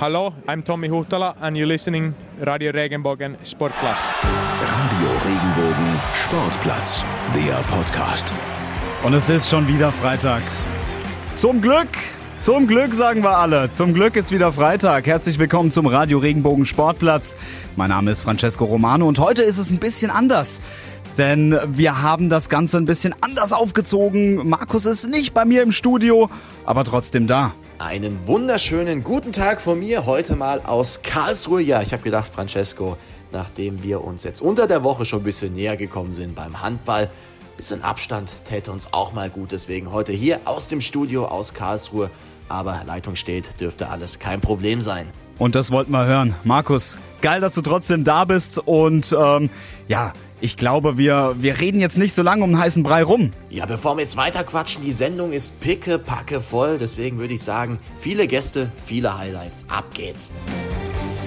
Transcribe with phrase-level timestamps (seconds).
[0.00, 3.98] Hallo, I'm Tommy Huhtala and you're listening Radio Regenbogen Sportplatz.
[4.62, 8.32] Radio Regenbogen Sportplatz, der Podcast.
[9.02, 10.40] Und es ist schon wieder Freitag.
[11.36, 11.88] Zum Glück!
[12.38, 13.70] Zum Glück sagen wir alle.
[13.72, 15.06] Zum Glück ist wieder Freitag.
[15.06, 17.36] Herzlich willkommen zum Radio Regenbogen Sportplatz.
[17.76, 20.62] Mein Name ist Francesco Romano und heute ist es ein bisschen anders.
[21.18, 24.48] Denn wir haben das Ganze ein bisschen anders aufgezogen.
[24.48, 26.30] Markus ist nicht bei mir im Studio,
[26.64, 27.52] aber trotzdem da.
[27.80, 31.62] Einen wunderschönen guten Tag von mir heute mal aus Karlsruhe.
[31.62, 32.98] Ja, ich habe gedacht, Francesco,
[33.32, 37.04] nachdem wir uns jetzt unter der Woche schon ein bisschen näher gekommen sind beim Handball,
[37.04, 39.52] ein bisschen Abstand täte uns auch mal gut.
[39.52, 42.10] Deswegen heute hier aus dem Studio aus Karlsruhe.
[42.50, 45.08] Aber Leitung steht, dürfte alles kein Problem sein.
[45.40, 46.34] Und das wollten wir hören.
[46.44, 48.58] Markus, geil, dass du trotzdem da bist.
[48.58, 49.48] Und ähm,
[49.88, 53.32] ja, ich glaube, wir, wir reden jetzt nicht so lange um den heißen Brei rum.
[53.48, 56.76] Ja, bevor wir jetzt weiter quatschen, die Sendung ist picke, packe voll.
[56.76, 59.64] Deswegen würde ich sagen, viele Gäste, viele Highlights.
[59.68, 60.30] Ab geht's.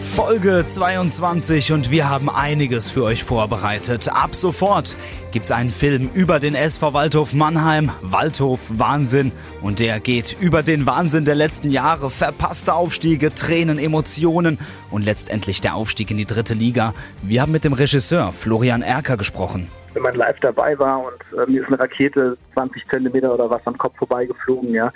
[0.03, 4.09] Folge 22 und wir haben einiges für euch vorbereitet.
[4.09, 4.95] Ab sofort
[5.31, 10.85] gibt's einen Film über den SV Waldhof Mannheim, Waldhof Wahnsinn und der geht über den
[10.85, 14.59] Wahnsinn der letzten Jahre, verpasste Aufstiege, Tränen, Emotionen
[14.91, 16.93] und letztendlich der Aufstieg in die dritte Liga.
[17.23, 19.67] Wir haben mit dem Regisseur Florian Erker gesprochen.
[19.93, 23.61] Wenn man live dabei war und äh, mir ist eine Rakete 20 Zentimeter oder was
[23.65, 24.91] am Kopf vorbeigeflogen, ja,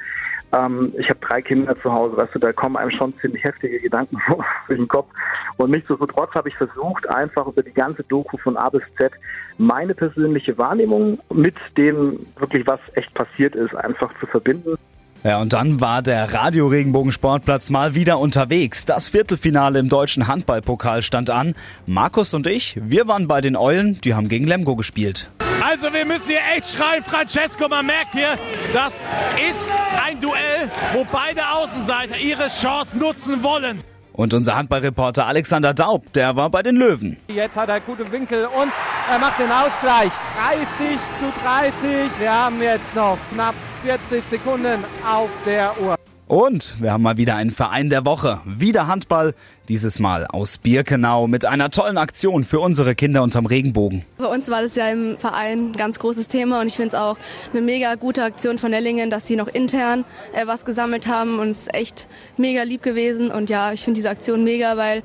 [0.54, 3.80] ähm, ich habe drei Kinder zu Hause, weißt du, da kommen einem schon ziemlich heftige
[3.80, 5.10] Gedanken vor den Kopf.
[5.58, 9.12] Und nichtsdestotrotz habe ich versucht, einfach über die ganze Doku von A bis Z
[9.58, 14.78] meine persönliche Wahrnehmung mit dem wirklich, was echt passiert ist, einfach zu verbinden.
[15.24, 18.86] Ja, und dann war der Radio Regenbogen Sportplatz mal wieder unterwegs.
[18.86, 21.56] Das Viertelfinale im deutschen Handballpokal stand an.
[21.86, 25.30] Markus und ich, wir waren bei den Eulen, die haben gegen Lemgo gespielt.
[25.62, 28.38] Also wir müssen hier echt schreien, Francesco, man merkt hier,
[28.74, 29.74] das ist
[30.06, 33.84] ein Duell, wo beide Außenseiter ihre Chance nutzen wollen.
[34.18, 37.18] Und unser Handballreporter Alexander Daub, der war bei den Löwen.
[37.28, 38.72] Jetzt hat er gute Winkel und
[39.12, 40.12] er macht den Ausgleich.
[40.50, 42.20] 30 zu 30.
[42.20, 43.54] Wir haben jetzt noch knapp
[43.84, 46.07] 40 Sekunden auf der Uhr.
[46.28, 48.42] Und wir haben mal wieder einen Verein der Woche.
[48.44, 49.34] Wieder Handball,
[49.70, 54.04] dieses Mal aus Birkenau mit einer tollen Aktion für unsere Kinder unterm Regenbogen.
[54.18, 56.94] Bei uns war das ja im Verein ein ganz großes Thema und ich finde es
[56.96, 57.16] auch
[57.54, 61.52] eine mega gute Aktion von Ellingen, dass sie noch intern äh, was gesammelt haben und
[61.52, 63.32] es ist echt mega lieb gewesen.
[63.32, 65.04] Und ja, ich finde diese Aktion mega, weil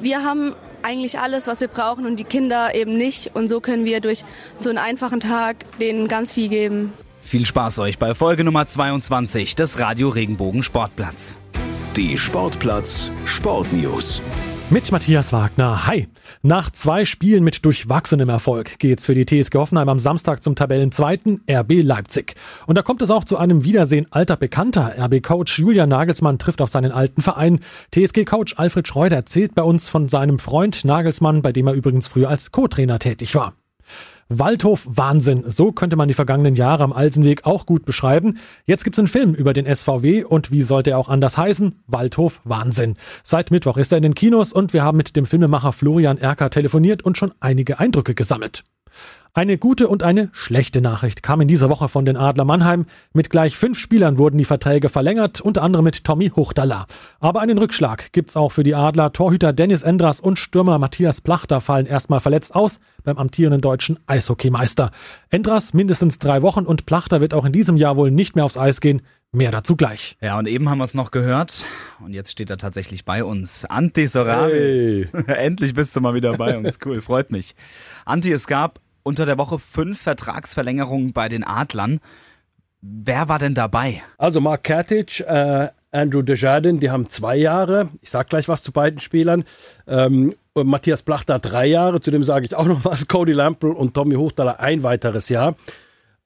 [0.00, 3.36] wir haben eigentlich alles, was wir brauchen und die Kinder eben nicht.
[3.36, 4.24] Und so können wir durch
[4.58, 6.94] so einen einfachen Tag denen ganz viel geben.
[7.30, 11.36] Viel Spaß euch bei Folge Nummer 22 des Radio Regenbogen Sportplatz.
[11.96, 14.20] Die Sportplatz Sportnews.
[14.68, 15.86] Mit Matthias Wagner.
[15.86, 16.08] Hi.
[16.42, 21.40] Nach zwei Spielen mit durchwachsenem Erfolg geht's für die TSG Hoffenheim am Samstag zum Tabellenzweiten
[21.48, 22.34] RB Leipzig.
[22.66, 24.96] Und da kommt es auch zu einem Wiedersehen alter Bekannter.
[24.98, 27.60] RB-Coach Julian Nagelsmann trifft auf seinen alten Verein.
[27.94, 32.28] TSG-Coach Alfred Schreuder erzählt bei uns von seinem Freund Nagelsmann, bei dem er übrigens früher
[32.28, 33.54] als Co-Trainer tätig war.
[34.32, 35.42] Waldhof Wahnsinn.
[35.50, 38.38] So könnte man die vergangenen Jahre am Alsenweg auch gut beschreiben.
[38.64, 41.80] Jetzt gibt's einen Film über den SVW und wie sollte er auch anders heißen?
[41.88, 42.94] Waldhof Wahnsinn.
[43.24, 46.48] Seit Mittwoch ist er in den Kinos und wir haben mit dem Filmemacher Florian Erker
[46.48, 48.62] telefoniert und schon einige Eindrücke gesammelt.
[49.32, 52.86] Eine gute und eine schlechte Nachricht kam in dieser Woche von den Adler Mannheim.
[53.12, 56.86] Mit gleich fünf Spielern wurden die Verträge verlängert, unter anderem mit Tommy Huchtala.
[57.20, 59.12] Aber einen Rückschlag gibt's auch für die Adler.
[59.12, 64.90] Torhüter Dennis Endras und Stürmer Matthias Plachter fallen erstmal verletzt aus beim amtierenden deutschen Eishockeymeister.
[65.30, 68.58] Endras mindestens drei Wochen und Plachter wird auch in diesem Jahr wohl nicht mehr aufs
[68.58, 69.00] Eis gehen.
[69.32, 70.16] Mehr dazu gleich.
[70.20, 71.64] Ja, und eben haben wir es noch gehört.
[72.00, 73.64] Und jetzt steht er tatsächlich bei uns.
[73.64, 75.12] Anti Soramis.
[75.12, 75.24] Hey.
[75.28, 76.80] Endlich bist du mal wieder bei uns.
[76.84, 77.54] Cool, freut mich.
[78.04, 82.00] Anti, es gab unter der Woche fünf Vertragsverlängerungen bei den Adlern.
[82.80, 84.02] Wer war denn dabei?
[84.18, 87.88] Also Mark Katic, äh, Andrew Desjardins, die haben zwei Jahre.
[88.00, 89.44] Ich sag gleich was zu beiden Spielern.
[89.86, 93.06] Ähm, Matthias Plachter drei Jahre, zudem sage ich auch noch was.
[93.06, 95.54] Cody Lample und Tommy Hochtaler ein weiteres Jahr.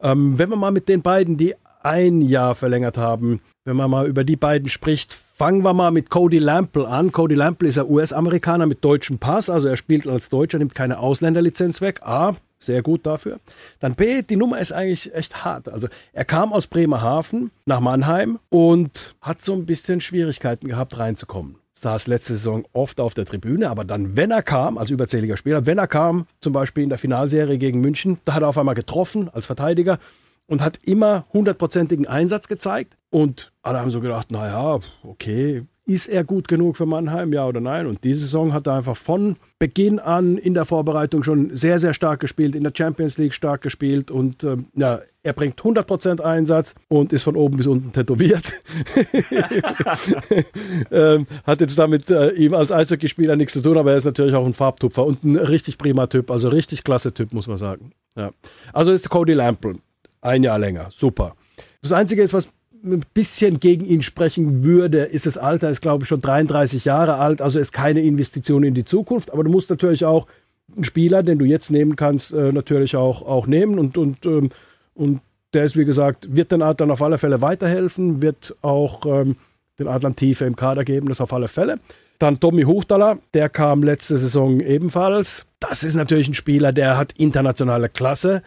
[0.01, 1.55] Ähm, wenn wir mal mit den beiden, die
[1.85, 6.11] ein Jahr verlängert haben, wenn man mal über die beiden spricht, fangen wir mal mit
[6.11, 7.13] Cody Lample an.
[7.13, 10.99] Cody Lample ist ein US-Amerikaner mit deutschem Pass, also er spielt als Deutscher, nimmt keine
[10.99, 12.03] Ausländerlizenz weg.
[12.03, 13.41] A, sehr gut dafür.
[13.81, 15.69] Dann B, die Nummer ist eigentlich echt hart.
[15.69, 21.57] Also er kam aus Bremerhaven nach Mannheim und hat so ein bisschen Schwierigkeiten gehabt, reinzukommen.
[21.75, 25.67] Saß letzte Saison oft auf der Tribüne, aber dann, wenn er kam, als überzähliger Spieler,
[25.67, 28.75] wenn er kam, zum Beispiel in der Finalserie gegen München, da hat er auf einmal
[28.75, 29.99] getroffen als Verteidiger
[30.47, 32.97] und hat immer hundertprozentigen Einsatz gezeigt.
[33.11, 37.61] Und alle haben so gedacht, naja, okay, ist er gut genug für Mannheim, ja oder
[37.61, 37.87] nein?
[37.87, 41.93] Und diese Saison hat er einfach von Beginn an in der Vorbereitung schon sehr, sehr
[41.93, 46.75] stark gespielt, in der Champions League stark gespielt und äh, ja, er bringt 100% Einsatz
[46.89, 48.53] und ist von oben bis unten tätowiert.
[50.91, 54.35] ähm, hat jetzt damit äh, ihm als Eishockeyspieler nichts zu tun, aber er ist natürlich
[54.35, 57.93] auch ein Farbtupfer und ein richtig prima Typ, also richtig klasse Typ, muss man sagen.
[58.17, 58.33] Ja.
[58.73, 59.77] Also ist Cody Lample,
[60.25, 61.37] ein Jahr länger, super.
[61.83, 62.53] Das Einzige ist, was
[62.85, 67.17] ein bisschen gegen ihn sprechen würde, ist das Alter, ist glaube ich schon 33 Jahre
[67.17, 70.27] alt, also ist keine Investition in die Zukunft, aber du musst natürlich auch
[70.75, 74.51] einen Spieler, den du jetzt nehmen kannst, äh, natürlich auch, auch nehmen und, und, ähm,
[74.95, 75.21] und
[75.55, 79.37] der ist, wie gesagt, wird den Adlern auf alle Fälle weiterhelfen, wird auch ähm,
[79.79, 81.79] den Adlern Tiefe im Kader geben, das auf alle Fälle.
[82.19, 85.47] Dann Tommy Hochtaler, der kam letzte Saison ebenfalls.
[85.61, 88.43] Das ist natürlich ein Spieler, der hat internationale Klasse.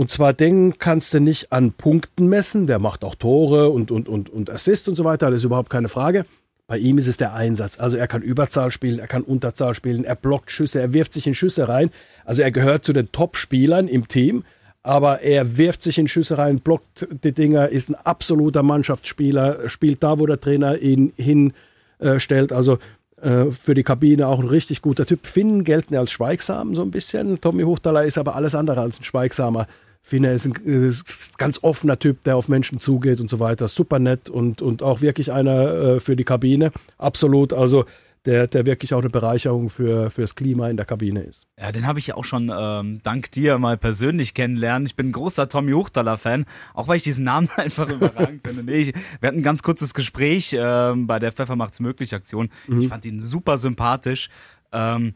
[0.00, 2.66] Und zwar den kannst du nicht an Punkten messen.
[2.66, 5.30] Der macht auch Tore und, und, und, und Assists und so weiter.
[5.30, 6.24] Das ist überhaupt keine Frage.
[6.66, 7.78] Bei ihm ist es der Einsatz.
[7.78, 11.26] Also er kann Überzahl spielen, er kann Unterzahl spielen, er blockt Schüsse, er wirft sich
[11.26, 11.90] in Schüsse rein.
[12.24, 14.44] Also er gehört zu den Top-Spielern im Team,
[14.82, 20.02] aber er wirft sich in Schüsse rein, blockt die Dinger, ist ein absoluter Mannschaftsspieler, spielt
[20.02, 22.54] da, wo der Trainer ihn hinstellt.
[22.54, 22.78] also
[23.20, 25.26] äh, für die Kabine auch ein richtig guter Typ.
[25.26, 27.38] Finnen gelten als schweigsam so ein bisschen.
[27.42, 29.66] Tommy Hochtaler ist aber alles andere als ein schweigsamer.
[30.02, 33.68] Finne ist ein ist ganz offener Typ, der auf Menschen zugeht und so weiter.
[33.68, 36.72] Super nett und, und auch wirklich einer äh, für die Kabine.
[36.98, 37.52] Absolut.
[37.52, 37.84] Also
[38.24, 41.46] der, der wirklich auch eine Bereicherung für fürs Klima in der Kabine ist.
[41.58, 44.86] Ja, den habe ich ja auch schon ähm, dank dir mal persönlich kennenlernen.
[44.86, 46.44] Ich bin ein großer Tommy Huchtaler-Fan,
[46.74, 48.62] auch weil ich diesen Namen einfach überragend finde.
[48.62, 52.50] Nee, ich, wir hatten ein ganz kurzes Gespräch ähm, bei der Pfeffer macht's möglich Aktion.
[52.66, 52.82] Mhm.
[52.82, 54.28] Ich fand ihn super sympathisch.
[54.72, 55.14] Ähm,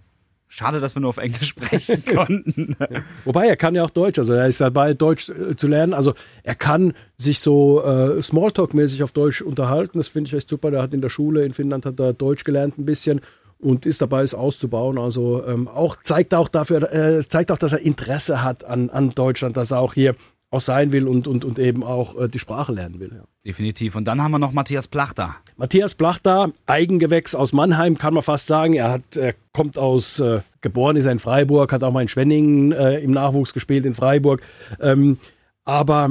[0.48, 2.76] Schade, dass wir nur auf Englisch sprechen konnten.
[3.24, 5.94] Wobei, er kann ja auch Deutsch, also er ist dabei, Deutsch äh, zu lernen.
[5.94, 9.98] Also er kann sich so äh, Smalltalk-mäßig auf Deutsch unterhalten.
[9.98, 10.70] Das finde ich echt super.
[10.70, 13.20] Der hat in der Schule in Finnland hat er Deutsch gelernt ein bisschen
[13.58, 14.98] und ist dabei, es auszubauen.
[14.98, 19.10] Also ähm, auch zeigt auch dafür, äh, zeigt auch, dass er Interesse hat an, an
[19.10, 20.14] Deutschland, dass er auch hier
[20.54, 23.10] auch sein will und, und, und eben auch äh, die Sprache lernen will.
[23.14, 23.24] Ja.
[23.44, 23.96] Definitiv.
[23.96, 25.36] Und dann haben wir noch Matthias Plachter.
[25.56, 28.74] Matthias Plachter, Eigengewächs aus Mannheim, kann man fast sagen.
[28.74, 32.08] Er, hat, er kommt aus, äh, geboren ist er in Freiburg, hat auch mal in
[32.08, 34.40] Schwenningen äh, im Nachwuchs gespielt in Freiburg.
[34.80, 35.18] Ähm,
[35.64, 36.10] aber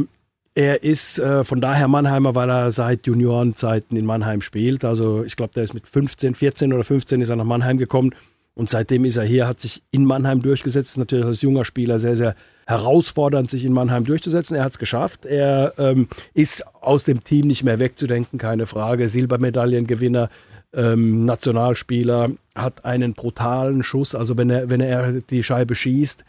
[0.56, 4.86] er ist äh, von daher Mannheimer, weil er seit Juniorenzeiten in Mannheim spielt.
[4.86, 8.14] Also ich glaube, der ist mit 15, 14 oder 15 ist er nach Mannheim gekommen.
[8.56, 10.98] Und seitdem ist er hier, hat sich in Mannheim durchgesetzt.
[10.98, 12.36] Natürlich als junger Spieler sehr, sehr
[12.66, 14.56] herausfordernd, sich in Mannheim durchzusetzen.
[14.56, 15.26] Er hat es geschafft.
[15.26, 19.10] Er ähm, ist aus dem Team nicht mehr wegzudenken, keine Frage.
[19.10, 20.30] Silbermedaillengewinner,
[20.74, 24.16] ähm, Nationalspieler, hat einen brutalen Schuss.
[24.16, 26.24] Also wenn er, wenn er die Scheibe schießt,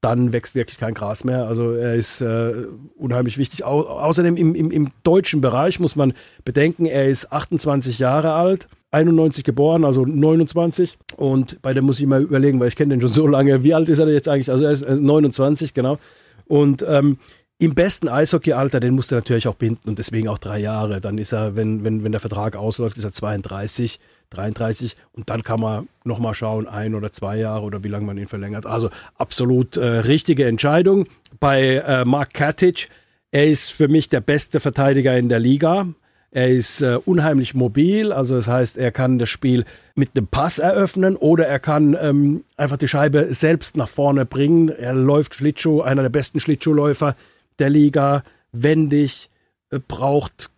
[0.00, 1.46] dann wächst wirklich kein Gras mehr.
[1.46, 2.66] Also er ist äh,
[2.96, 3.64] unheimlich wichtig.
[3.64, 6.12] Au außerdem im, im, im deutschen Bereich muss man
[6.44, 10.98] bedenken, er ist 28 Jahre alt 91 geboren, also 29.
[11.16, 13.62] Und bei dem muss ich mal überlegen, weil ich kenne den schon so lange.
[13.62, 14.50] Wie alt ist er jetzt eigentlich?
[14.50, 15.98] Also er ist 29, äh, genau.
[16.46, 17.18] Und ähm,
[17.58, 21.00] im besten Eishockeyalter, den musste er natürlich auch binden und deswegen auch drei Jahre.
[21.00, 23.98] Dann ist er, wenn, wenn, wenn der Vertrag ausläuft, ist er 32,
[24.30, 28.18] 33 und dann kann man nochmal schauen, ein oder zwei Jahre oder wie lange man
[28.18, 28.66] ihn verlängert.
[28.66, 31.06] Also absolut äh, richtige Entscheidung.
[31.40, 32.88] Bei äh, Mark Katic,
[33.30, 35.88] er ist für mich der beste Verteidiger in der Liga.
[36.30, 39.64] Er ist äh, unheimlich mobil, also das heißt, er kann das Spiel
[39.94, 44.68] mit einem Pass eröffnen oder er kann ähm, einfach die Scheibe selbst nach vorne bringen.
[44.68, 47.16] Er läuft Schlittschuh, einer der besten Schlittschuhläufer
[47.58, 49.30] der Liga, wendig,
[49.70, 50.50] äh, braucht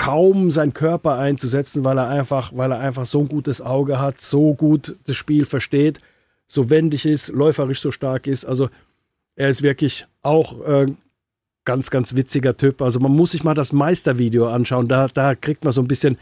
[0.00, 4.22] kaum seinen Körper einzusetzen, weil er einfach, weil er einfach so ein gutes Auge hat,
[4.22, 6.00] so gut das Spiel versteht,
[6.48, 8.46] so wendig ist, läuferisch so stark ist.
[8.46, 8.70] Also
[9.36, 10.86] er ist wirklich auch äh,
[11.66, 12.80] ganz, ganz witziger Typ.
[12.80, 14.88] Also man muss sich mal das Meistervideo anschauen.
[14.88, 16.16] Da, da kriegt man so ein bisschen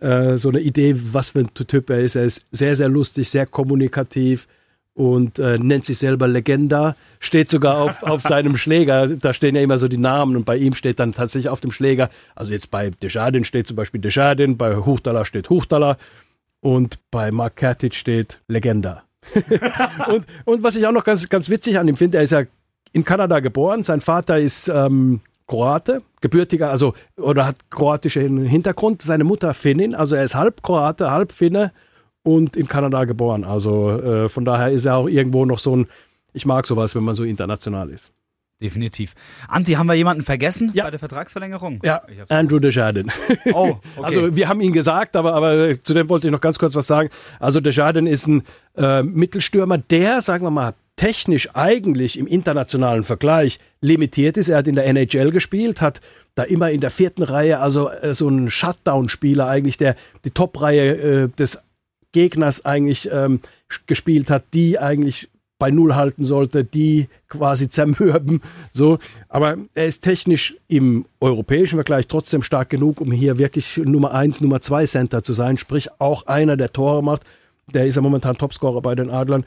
[0.00, 2.16] äh, so eine Idee, was für ein Typ er ist.
[2.16, 4.46] Er ist sehr, sehr lustig, sehr kommunikativ
[4.94, 6.96] und äh, nennt sich selber Legenda.
[7.18, 9.08] Steht sogar auf, auf seinem Schläger.
[9.08, 11.72] Da stehen ja immer so die Namen und bei ihm steht dann tatsächlich auf dem
[11.72, 12.10] Schläger.
[12.34, 15.98] Also jetzt bei Desjardins steht zum Beispiel Desjardins, bei Huchtala steht Huchtala
[16.60, 19.02] und bei Mark Katic steht Legenda.
[20.08, 22.42] und, und was ich auch noch ganz, ganz witzig an ihm finde, er ist ja
[22.92, 23.82] in Kanada geboren.
[23.82, 29.02] Sein Vater ist ähm, Kroate, gebürtiger, also oder hat kroatischen Hintergrund.
[29.02, 31.72] Seine Mutter Finnin, also er ist halb Kroate, halb Finne
[32.24, 33.44] und in Kanada geboren.
[33.44, 35.86] Also äh, von daher ist er auch irgendwo noch so ein,
[36.32, 38.12] ich mag sowas, wenn man so international ist.
[38.60, 39.14] Definitiv.
[39.48, 40.84] Anti, haben wir jemanden vergessen ja.
[40.84, 41.80] bei der Vertragsverlängerung?
[41.82, 43.12] Ja, Andrew Desjardins.
[43.52, 44.04] Oh, okay.
[44.04, 46.86] Also wir haben ihn gesagt, aber, aber zu dem wollte ich noch ganz kurz was
[46.86, 47.10] sagen.
[47.40, 48.42] Also Desjardins ist ein
[48.76, 54.48] äh, Mittelstürmer, der, sagen wir mal, technisch eigentlich im internationalen Vergleich limitiert ist.
[54.48, 56.00] Er hat in der NHL gespielt, hat
[56.36, 61.24] da immer in der vierten Reihe, also äh, so ein Shutdown-Spieler eigentlich, der die Top-Reihe
[61.24, 61.58] äh, des
[62.14, 63.40] Gegners eigentlich ähm,
[63.86, 65.28] gespielt hat, die eigentlich
[65.58, 68.40] bei Null halten sollte, die quasi zermürben.
[68.72, 68.98] So.
[69.28, 74.40] Aber er ist technisch im europäischen Vergleich trotzdem stark genug, um hier wirklich Nummer 1,
[74.40, 77.22] Nummer 2 Center zu sein, sprich auch einer, der Tore macht.
[77.72, 79.44] Der ist ja momentan Topscorer bei den Adlern.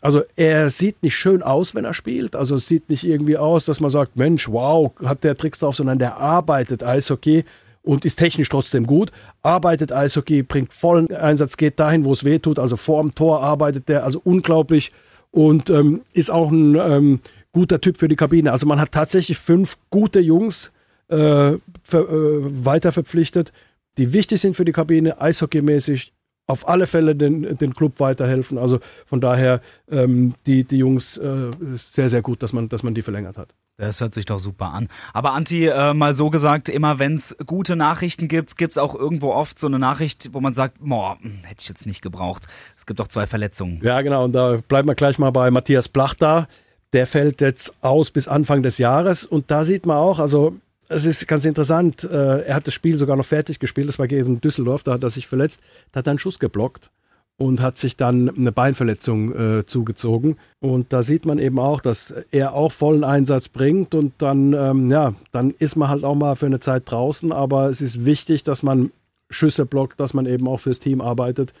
[0.00, 2.36] Also er sieht nicht schön aus, wenn er spielt.
[2.36, 5.74] Also es sieht nicht irgendwie aus, dass man sagt, Mensch, wow, hat der Tricks drauf,
[5.74, 7.44] sondern der arbeitet Eishockey
[7.86, 9.12] und ist technisch trotzdem gut,
[9.42, 12.58] arbeitet Eishockey, bringt vollen Einsatz, geht dahin, wo es weh tut.
[12.58, 14.92] Also vor dem Tor arbeitet der, also unglaublich
[15.30, 17.20] und ähm, ist auch ein ähm,
[17.52, 18.50] guter Typ für die Kabine.
[18.50, 20.72] Also man hat tatsächlich fünf gute Jungs
[21.08, 21.58] äh, äh,
[21.92, 23.52] weiter verpflichtet,
[23.98, 26.12] die wichtig sind für die Kabine, eishockeymäßig,
[26.48, 28.58] auf alle Fälle den, den Club weiterhelfen.
[28.58, 32.94] Also von daher ähm, die, die Jungs äh, sehr, sehr gut, dass man, dass man
[32.94, 33.54] die verlängert hat.
[33.78, 34.88] Das hört sich doch super an.
[35.12, 38.94] Aber Anti, äh, mal so gesagt, immer wenn es gute Nachrichten gibt, gibt es auch
[38.94, 42.46] irgendwo oft so eine Nachricht, wo man sagt, boah, hm, hätte ich jetzt nicht gebraucht.
[42.78, 43.80] Es gibt doch zwei Verletzungen.
[43.82, 44.24] Ja, genau.
[44.24, 46.48] Und da bleiben wir gleich mal bei Matthias Blach da.
[46.94, 49.26] Der fällt jetzt aus bis Anfang des Jahres.
[49.26, 50.56] Und da sieht man auch, also
[50.88, 54.06] es ist ganz interessant, äh, er hat das Spiel sogar noch fertig gespielt, das war
[54.06, 56.90] gegen Düsseldorf, da hat er sich verletzt, da hat er einen Schuss geblockt
[57.38, 60.36] und hat sich dann eine Beinverletzung äh, zugezogen.
[60.60, 64.90] Und da sieht man eben auch, dass er auch vollen Einsatz bringt und dann, ähm,
[64.90, 68.42] ja, dann ist man halt auch mal für eine Zeit draußen, aber es ist wichtig,
[68.42, 68.90] dass man
[69.28, 71.52] Schüsse blockt, dass man eben auch fürs Team arbeitet.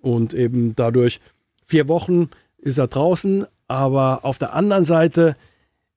[0.00, 1.20] Und eben dadurch
[1.64, 5.36] vier Wochen ist er draußen, aber auf der anderen Seite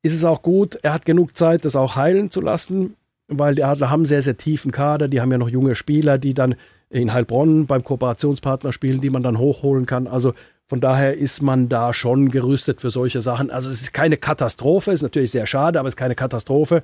[0.02, 2.96] ist es auch gut, er hat genug Zeit, das auch heilen zu lassen,
[3.28, 6.34] weil die Adler haben sehr, sehr tiefen Kader, die haben ja noch junge Spieler, die
[6.34, 6.56] dann
[6.90, 10.08] in Heilbronn beim Kooperationspartner spielen, die man dann hochholen kann.
[10.08, 10.34] Also
[10.66, 13.52] von daher ist man da schon gerüstet für solche Sachen.
[13.52, 16.84] Also es ist keine Katastrophe, ist natürlich sehr schade, aber es ist keine Katastrophe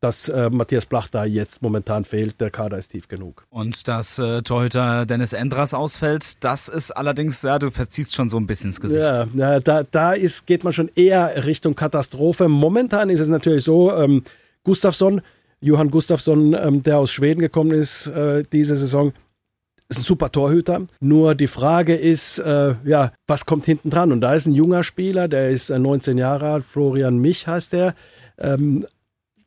[0.00, 2.40] dass äh, Matthias Blach da jetzt momentan fehlt.
[2.40, 3.46] Der Kader ist tief genug.
[3.50, 8.38] Und dass äh, Torhüter Dennis Endras ausfällt, das ist allerdings, ja, du verziehst schon so
[8.38, 9.00] ein bisschen ins Gesicht.
[9.00, 12.48] Ja, ja da, da ist, geht man schon eher Richtung Katastrophe.
[12.48, 14.24] Momentan ist es natürlich so, ähm,
[14.64, 15.20] Gustafsson,
[15.60, 19.12] Johann Gustafsson, ähm, der aus Schweden gekommen ist äh, diese Saison,
[19.90, 20.86] ist ein super Torhüter.
[21.00, 24.12] Nur die Frage ist, äh, ja, was kommt hinten dran?
[24.12, 27.72] Und da ist ein junger Spieler, der ist 19 äh, Jahre alt, Florian Mich heißt
[27.72, 27.94] der.
[28.38, 28.86] Ähm,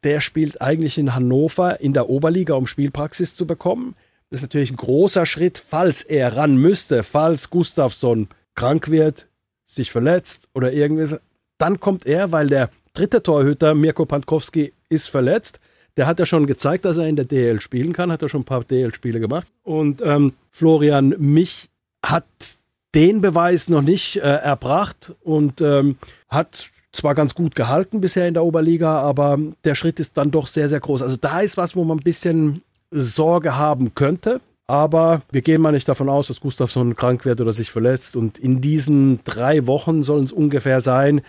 [0.03, 3.95] der spielt eigentlich in Hannover in der Oberliga, um Spielpraxis zu bekommen.
[4.29, 9.27] Das ist natürlich ein großer Schritt, falls er ran müsste, falls Gustafsson krank wird,
[9.65, 11.19] sich verletzt oder irgendwas.
[11.57, 15.59] Dann kommt er, weil der dritte Torhüter, Mirko Pankowski, ist verletzt.
[15.97, 18.41] Der hat ja schon gezeigt, dass er in der DL spielen kann, hat ja schon
[18.41, 19.47] ein paar DL-Spiele gemacht.
[19.63, 21.69] Und ähm, Florian Mich
[22.03, 22.25] hat
[22.95, 25.97] den Beweis noch nicht äh, erbracht und ähm,
[26.29, 30.47] hat zwar ganz gut gehalten bisher in der Oberliga, aber der Schritt ist dann doch
[30.47, 31.01] sehr, sehr groß.
[31.01, 34.41] Also da ist was, wo man ein bisschen Sorge haben könnte.
[34.65, 38.15] Aber wir gehen mal nicht davon aus, dass Gustafsson krank wird oder sich verletzt.
[38.15, 41.21] Und in diesen drei Wochen sollen es ungefähr sein,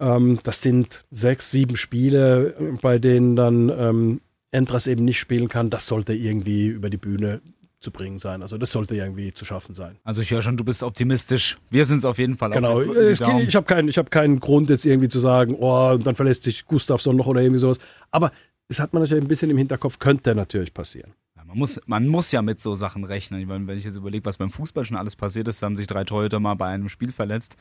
[0.00, 5.70] ähm, das sind sechs, sieben Spiele, bei denen dann ähm, Entras eben nicht spielen kann.
[5.70, 7.40] Das sollte irgendwie über die Bühne
[7.80, 8.42] zu bringen sein.
[8.42, 9.98] Also das sollte irgendwie zu schaffen sein.
[10.02, 11.58] Also ich höre schon, du bist optimistisch.
[11.70, 12.50] Wir sind es auf jeden Fall.
[12.50, 12.80] Genau.
[12.80, 16.64] Es, ich habe keinen, hab keinen Grund jetzt irgendwie zu sagen, oh, dann verlässt sich
[16.66, 17.78] Gustavsson noch oder irgendwie sowas.
[18.10, 18.32] Aber
[18.68, 21.12] es hat man natürlich ein bisschen im Hinterkopf, könnte natürlich passieren.
[21.48, 23.40] Man, muss, man muss ja mit so Sachen rechnen.
[23.40, 25.86] Ich meine, wenn ich jetzt überlege, was beim Fußball schon alles passiert ist, haben sich
[25.86, 27.56] drei Torhüter mal bei einem Spiel verletzt.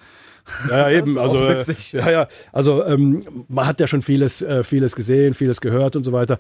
[0.70, 1.18] Ja, ja eben.
[1.18, 1.94] also, äh, witzig.
[1.94, 2.28] ja, ja.
[2.52, 6.38] Also ähm, man hat ja schon vieles, äh, vieles gesehen, vieles gehört und so weiter.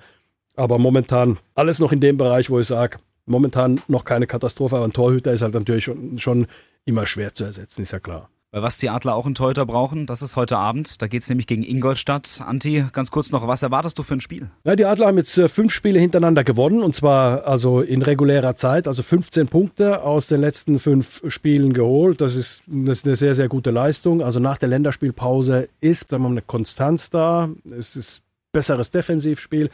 [0.57, 4.85] Aber momentan alles noch in dem Bereich, wo ich sage, momentan noch keine Katastrophe, aber
[4.85, 6.47] ein Torhüter ist halt natürlich schon, schon
[6.83, 8.29] immer schwer zu ersetzen, ist ja klar.
[8.51, 11.01] Weil was die Adler auch einen Torhüter brauchen, das ist heute Abend.
[11.01, 12.41] Da geht es nämlich gegen Ingolstadt.
[12.45, 14.49] Anti, ganz kurz noch, was erwartest du für ein Spiel?
[14.63, 18.55] Ja, die Adler haben jetzt äh, fünf Spiele hintereinander gewonnen und zwar also in regulärer
[18.55, 22.21] Zeit, also 15 Punkte aus den letzten fünf Spielen geholt.
[22.21, 24.21] Das ist, das ist eine sehr, sehr gute Leistung.
[24.21, 27.49] Also nach der Länderspielpause ist sagen wir mal, eine Konstanz da.
[27.77, 28.21] Es ist
[28.53, 29.69] besseres Defensivspiel.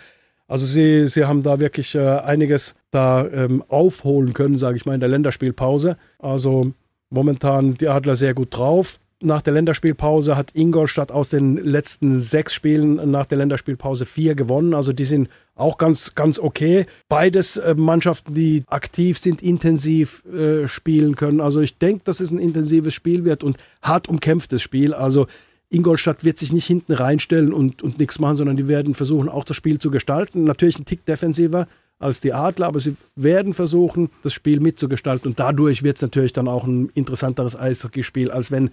[0.47, 4.93] Also sie, sie haben da wirklich äh, einiges da ähm, aufholen können, sage ich mal,
[4.95, 5.97] in der Länderspielpause.
[6.19, 6.73] Also
[7.13, 8.99] momentan die Adler sehr gut drauf.
[9.21, 14.73] Nach der Länderspielpause hat Ingolstadt aus den letzten sechs Spielen nach der Länderspielpause vier gewonnen.
[14.73, 16.87] Also die sind auch ganz, ganz okay.
[17.07, 21.39] Beides äh, Mannschaften, die aktiv sind, intensiv äh, spielen können.
[21.39, 24.93] Also ich denke, dass es ein intensives Spiel wird und hart umkämpftes Spiel.
[24.93, 25.27] Also
[25.69, 29.45] Ingolstadt wird sich nicht hinten reinstellen und, und nichts machen, sondern die werden versuchen, auch
[29.45, 30.43] das Spiel zu gestalten.
[30.43, 31.67] Natürlich ein Tick defensiver
[32.03, 35.31] als die Adler, aber sie werden versuchen, das Spiel mitzugestalten.
[35.31, 38.71] Und dadurch wird es natürlich dann auch ein interessanteres Eishockeyspiel, als wenn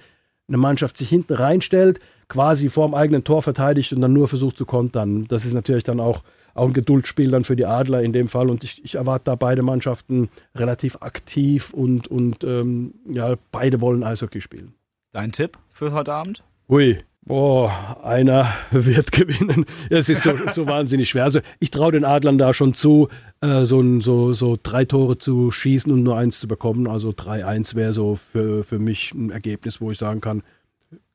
[0.48, 4.66] eine Mannschaft sich hinten reinstellt, quasi vorm eigenen Tor verteidigt und dann nur versucht zu
[4.66, 5.26] kontern.
[5.28, 6.22] Das ist natürlich dann auch,
[6.54, 8.50] auch ein Geduldsspiel dann für die Adler in dem Fall.
[8.50, 14.02] Und ich, ich erwarte da beide Mannschaften relativ aktiv und, und ähm, ja, beide wollen
[14.02, 14.74] Eishockey spielen.
[15.12, 16.42] Dein Tipp für heute Abend?
[16.68, 16.98] Ui,
[17.30, 19.64] Boah, einer wird gewinnen.
[19.88, 21.22] Es ist so, so wahnsinnig schwer.
[21.22, 23.06] Also ich traue den Adlern da schon zu,
[23.40, 26.88] äh, so, so, so drei Tore zu schießen und nur eins zu bekommen.
[26.88, 30.42] Also 3-1 wäre so für, für mich ein Ergebnis, wo ich sagen kann,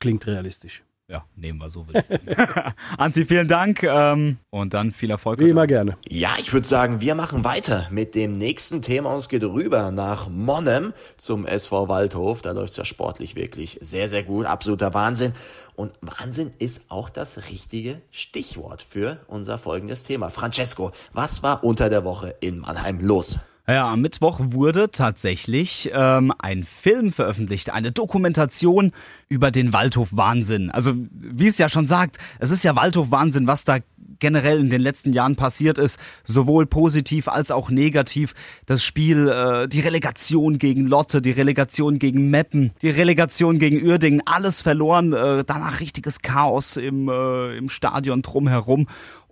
[0.00, 0.82] klingt realistisch.
[1.08, 2.24] Ja, nehmen wir so, würde ich sagen.
[2.98, 5.38] Anti, vielen Dank ähm, und dann viel Erfolg.
[5.38, 5.96] Wie immer gerne.
[6.08, 9.92] Ja, ich würde sagen, wir machen weiter mit dem nächsten Thema und es geht rüber
[9.92, 12.42] nach Monnem zum SV Waldhof.
[12.42, 14.46] Da läuft es ja sportlich wirklich sehr, sehr gut.
[14.46, 15.32] Absoluter Wahnsinn.
[15.76, 20.30] Und Wahnsinn ist auch das richtige Stichwort für unser folgendes Thema.
[20.30, 23.38] Francesco, was war unter der Woche in Mannheim los?
[23.68, 28.92] Ja, am Mittwoch wurde tatsächlich ähm, ein Film veröffentlicht, eine Dokumentation
[29.28, 30.70] über den Waldhof-Wahnsinn.
[30.70, 33.78] Also wie es ja schon sagt, es ist ja Waldhof-Wahnsinn, was da
[34.20, 38.34] generell in den letzten Jahren passiert ist, sowohl positiv als auch negativ.
[38.66, 44.22] Das Spiel, äh, die Relegation gegen Lotte, die Relegation gegen Meppen, die Relegation gegen Uerdingen,
[44.26, 45.12] alles verloren.
[45.12, 48.86] Äh, danach richtiges Chaos im, äh, im Stadion drumherum.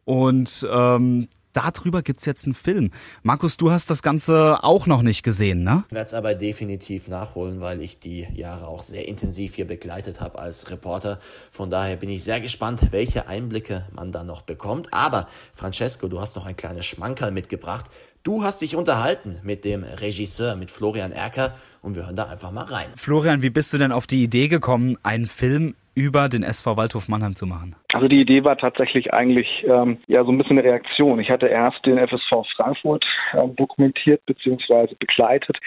[0.04, 2.90] Und ähm, darüber gibt's jetzt einen Film.
[3.22, 5.84] Markus, du hast das Ganze auch noch nicht gesehen, ne?
[5.88, 10.20] Ich werde es aber definitiv nachholen, weil ich die Jahre auch sehr intensiv hier begleitet
[10.20, 11.18] habe als Reporter.
[11.50, 14.92] Von daher bin ich sehr gespannt, welche Einblicke man da noch bekommt.
[14.92, 17.86] Aber Francesco, du hast noch ein kleines Schmankerl mitgebracht.
[18.22, 22.50] Du hast dich unterhalten mit dem Regisseur, mit Florian Erker und wir hören da einfach
[22.52, 22.86] mal rein.
[22.96, 27.08] Florian, wie bist du denn auf die Idee gekommen, einen Film über den SV Waldhof
[27.08, 27.76] Mannheim zu machen?
[27.92, 31.20] Also die Idee war tatsächlich eigentlich ähm, ja so ein bisschen eine Reaktion.
[31.20, 34.94] Ich hatte erst den FSV Frankfurt ähm, dokumentiert bzw.
[34.98, 35.58] begleitet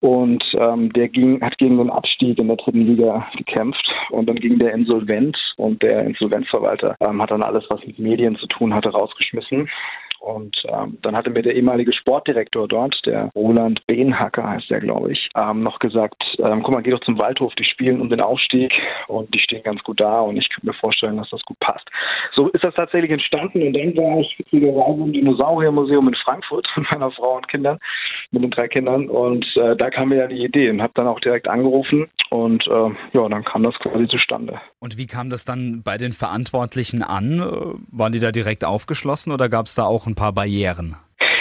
[0.00, 4.36] und ähm, der ging, hat gegen den Abstieg in der dritten Liga gekämpft und dann
[4.36, 8.74] ging der insolvent und der Insolvenzverwalter ähm, hat dann alles, was mit Medien zu tun
[8.74, 9.68] hatte, rausgeschmissen.
[10.24, 15.12] Und ähm, dann hatte mir der ehemalige Sportdirektor dort, der Roland Behnhacker heißt der, glaube
[15.12, 18.22] ich, ähm, noch gesagt, ähm, guck mal, geh doch zum Waldhof, die spielen um den
[18.22, 18.72] Aufstieg
[19.06, 21.86] und die stehen ganz gut da und ich könnte mir vorstellen, dass das gut passt.
[22.34, 26.90] So ist das tatsächlich entstanden und dann war ich witzigerweise im Dinosauriermuseum in Frankfurt mit
[26.90, 27.78] meiner Frau und Kindern,
[28.30, 31.06] mit den drei Kindern und äh, da kam mir ja die Idee und habe dann
[31.06, 34.58] auch direkt angerufen und äh, ja, dann kam das quasi zustande.
[34.78, 37.40] Und wie kam das dann bei den Verantwortlichen an?
[37.90, 40.96] Waren die da direkt aufgeschlossen oder gab es da auch ein paar Barrieren?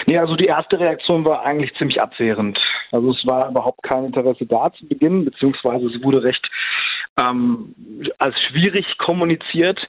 [0.06, 2.60] Nee, also die erste Reaktion war eigentlich ziemlich abwehrend.
[2.92, 6.48] Also es war überhaupt kein Interesse da zu beginnen, beziehungsweise es wurde recht
[7.20, 7.74] ähm,
[8.18, 9.80] als schwierig kommuniziert.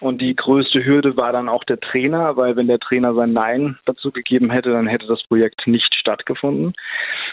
[0.00, 3.78] Und die größte Hürde war dann auch der Trainer, weil wenn der Trainer sein Nein
[3.86, 6.74] dazu gegeben hätte, dann hätte das Projekt nicht stattgefunden.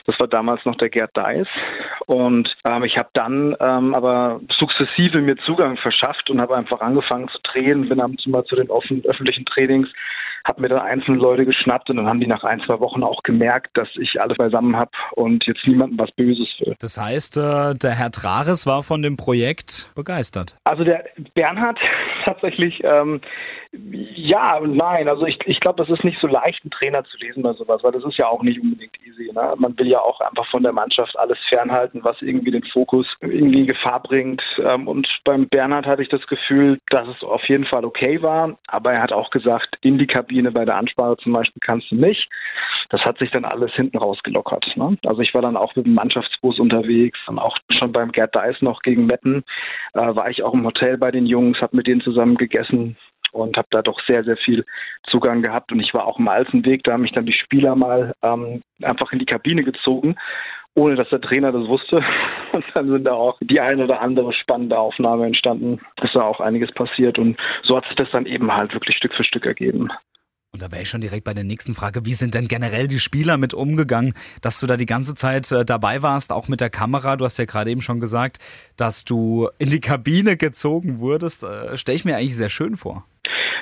[0.05, 1.47] Das war damals noch der Gerd Deis.
[2.05, 7.27] Und ähm, ich habe dann ähm, aber sukzessive mir Zugang verschafft und habe einfach angefangen
[7.29, 9.89] zu drehen, bin ab und zu zu den offen, öffentlichen Trainings
[10.45, 13.23] habe mir dann einzelne Leute geschnappt und dann haben die nach ein, zwei Wochen auch
[13.23, 16.75] gemerkt, dass ich alles beisammen habe und jetzt niemandem was Böses will.
[16.79, 20.57] Das heißt, äh, der Herr Trares war von dem Projekt begeistert.
[20.63, 21.79] Also der Bernhard
[22.25, 23.21] tatsächlich ähm,
[23.73, 25.07] ja und nein.
[25.07, 27.81] Also ich, ich glaube, das ist nicht so leicht, einen Trainer zu lesen oder sowas,
[27.83, 29.31] weil das ist ja auch nicht unbedingt easy.
[29.33, 29.53] Ne?
[29.57, 33.61] Man will ja auch einfach von der Mannschaft alles fernhalten, was irgendwie den Fokus irgendwie
[33.61, 34.41] in Gefahr bringt.
[34.59, 38.57] Ähm, und beim Bernhard hatte ich das Gefühl, dass es auf jeden Fall okay war,
[38.67, 39.97] aber er hat auch gesagt, in
[40.31, 42.29] Kabine bei der Ansprache zum Beispiel kannst du nicht.
[42.89, 44.65] Das hat sich dann alles hinten rausgelockert.
[44.75, 44.97] Ne?
[45.05, 48.55] Also ich war dann auch mit dem Mannschaftsbus unterwegs, dann auch schon beim Gerd Deis
[48.61, 49.43] noch gegen Metten,
[49.93, 52.97] äh, war ich auch im Hotel bei den Jungs, habe mit denen zusammen gegessen
[53.33, 54.65] und habe da doch sehr, sehr viel
[55.09, 55.71] Zugang gehabt.
[55.71, 59.11] Und ich war auch im Alzenweg, da haben mich dann die Spieler mal ähm, einfach
[59.11, 60.15] in die Kabine gezogen,
[60.75, 61.97] ohne dass der Trainer das wusste.
[62.53, 65.79] Und dann sind da auch die eine oder andere spannende Aufnahme entstanden.
[66.01, 69.13] Ist da auch einiges passiert und so hat sich das dann eben halt wirklich Stück
[69.13, 69.89] für Stück ergeben.
[70.53, 72.05] Und da wäre ich schon direkt bei der nächsten Frage.
[72.05, 75.63] Wie sind denn generell die Spieler mit umgegangen, dass du da die ganze Zeit äh,
[75.63, 77.15] dabei warst, auch mit der Kamera?
[77.15, 78.39] Du hast ja gerade eben schon gesagt,
[78.75, 81.43] dass du in die Kabine gezogen wurdest.
[81.43, 83.05] Äh, Stelle ich mir eigentlich sehr schön vor.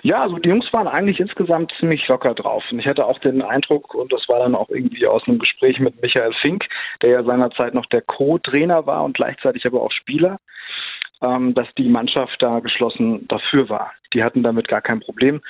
[0.02, 2.63] Ja, also die Jungs waren eigentlich insgesamt ziemlich locker drauf.
[2.71, 5.78] Und ich hatte auch den Eindruck, und das war dann auch irgendwie aus einem Gespräch
[5.80, 6.65] mit Michael Fink,
[7.04, 10.39] der ja seinerzeit noch der Co-Trainer war und gleichzeitig aber auch Spieler,
[11.21, 13.91] ähm, dass die Mannschaft da geschlossen dafür war.
[14.13, 15.41] Die hatten damit gar kein Problem.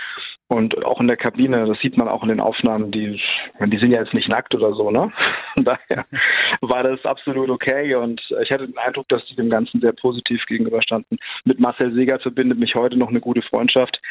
[0.51, 3.21] Und auch in der Kabine, das sieht man auch in den Aufnahmen, die,
[3.63, 5.11] die sind ja jetzt nicht nackt oder so, ne?
[5.55, 6.05] Von daher
[6.61, 10.43] war das absolut okay und ich hatte den Eindruck, dass die dem Ganzen sehr positiv
[10.47, 11.19] gegenüberstanden.
[11.45, 14.01] Mit Marcel Seger verbindet mich heute noch eine gute Freundschaft.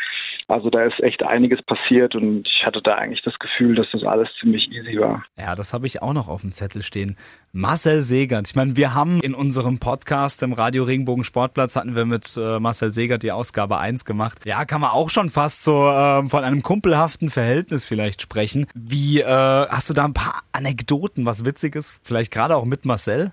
[0.49, 4.03] Also da ist echt einiges passiert und ich hatte da eigentlich das Gefühl, dass das
[4.03, 5.23] alles ziemlich easy war.
[5.39, 7.19] Ja, das habe ich auch noch auf dem Zettel stehen.
[7.53, 8.49] Marcel Segert.
[8.49, 12.59] Ich meine, wir haben in unserem Podcast im Radio Regenbogen Sportplatz hatten wir mit äh,
[12.61, 14.47] Marcel Segert die Ausgabe 1 gemacht.
[14.47, 18.67] Ja, kann man auch schon fast so äh, von einem kumpelhaften Verhältnis vielleicht sprechen.
[18.75, 22.01] Wie äh, hast du da ein paar Anekdoten, was Witziges?
[22.03, 23.33] Vielleicht gerade auch mit Marcel?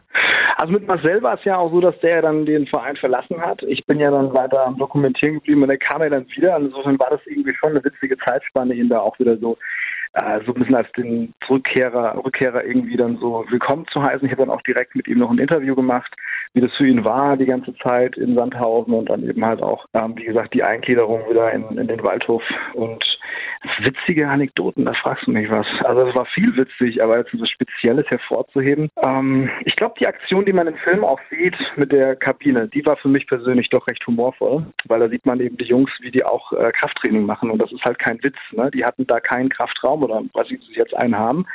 [0.57, 3.61] Also mit Marcel war es ja auch so, dass der dann den Verein verlassen hat.
[3.63, 6.55] Ich bin ja dann weiter am Dokumentieren geblieben und der kam ja dann wieder.
[6.55, 9.57] Insofern war das irgendwie schon eine witzige Zeitspanne, ihn da auch wieder so
[10.15, 14.25] äh, so ein bisschen als den Rückkehrer, Rückkehrer irgendwie dann so willkommen zu heißen.
[14.25, 16.13] Ich habe dann auch direkt mit ihm noch ein Interview gemacht,
[16.54, 19.86] wie das für ihn war die ganze Zeit in Sandhausen und dann eben halt auch,
[19.93, 23.04] ähm, wie gesagt, die Eingliederung wieder in, in den Waldhof und
[23.80, 25.65] witzige Anekdoten, da fragst du mich was.
[25.84, 28.89] Also es war viel witzig, aber jetzt so Spezielles hervorzuheben.
[29.06, 32.86] Ähm, ich glaube, die Aktion, die man im Film auch sieht mit der Kabine, die
[32.86, 36.12] war für mich persönlich doch recht humorvoll, weil da sieht man eben die Jungs, wie
[36.12, 38.38] die auch äh, Krafttraining machen und das ist halt kein Witz.
[38.51, 38.71] Ne?
[38.71, 41.45] Die hatten da keinen Kraftraum oder was sie jetzt einen haben.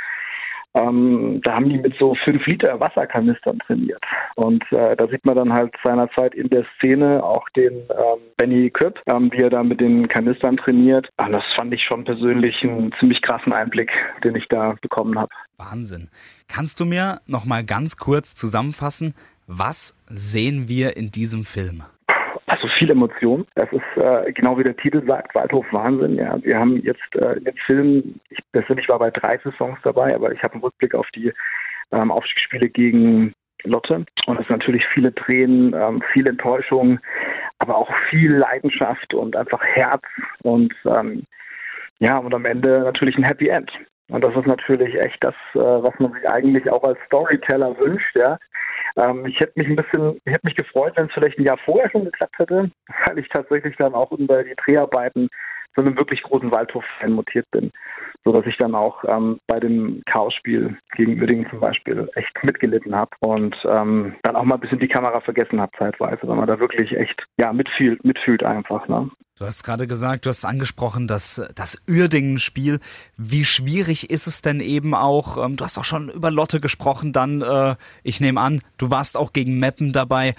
[0.75, 4.03] Ähm, da haben die mit so 5 Liter Wasserkanistern trainiert.
[4.37, 8.71] Und äh, da sieht man dann halt seinerzeit in der Szene auch den ähm, Benny
[8.71, 11.09] Köpp, ähm, wie er da mit den Kanistern trainiert.
[11.17, 13.91] Und das fand ich schon persönlich einen ziemlich krassen Einblick,
[14.23, 15.31] den ich da bekommen habe.
[15.57, 16.09] Wahnsinn.
[16.47, 19.15] Kannst du mir noch mal ganz kurz zusammenfassen,
[19.49, 21.83] was sehen wir in diesem Film?
[22.51, 23.47] Also viel Emotion.
[23.55, 26.17] Das ist äh, genau wie der Titel sagt, Waldhof Wahnsinn.
[26.17, 30.33] Ja, wir haben jetzt äh, dem Film, ich persönlich war bei drei Saisons dabei, aber
[30.33, 31.33] ich habe einen Rückblick auf die
[31.93, 33.33] ähm, Aufstiegsspiele gegen
[33.63, 36.99] Lotte und es sind natürlich viele Tränen, ähm, viel Enttäuschung,
[37.61, 40.03] aber auch viel Leidenschaft und einfach Herz
[40.43, 41.23] und ähm,
[42.01, 43.71] ja und am Ende natürlich ein Happy End.
[44.11, 48.17] Und das ist natürlich echt das, äh, was man sich eigentlich auch als Storyteller wünscht,
[48.17, 48.39] ja.
[48.97, 51.59] Ähm, ich hätte mich ein bisschen, ich hätte mich gefreut, wenn es vielleicht ein Jahr
[51.65, 52.71] vorher schon geklappt hätte,
[53.07, 55.29] weil ich tatsächlich dann auch über die Dreharbeiten
[55.75, 57.71] zu einem wirklich großen Waldhof-Fan mutiert bin.
[58.25, 62.95] So dass ich dann auch ähm, bei dem Chaos-Spiel gegen Uerdingen zum Beispiel echt mitgelitten
[62.95, 66.47] habe und ähm, dann auch mal ein bisschen die Kamera vergessen habe zeitweise, weil man
[66.47, 68.87] da wirklich echt ja mitfühlt, mitfühlt einfach.
[68.89, 69.11] Ne?
[69.41, 72.79] Du hast gerade gesagt, du hast angesprochen, dass das Uerdingen-Spiel.
[73.17, 75.43] Wie schwierig ist es denn eben auch?
[75.43, 77.15] Ähm, du hast auch schon über Lotte gesprochen.
[77.15, 80.35] Dann, äh, ich nehme an, du warst auch gegen Meppen dabei.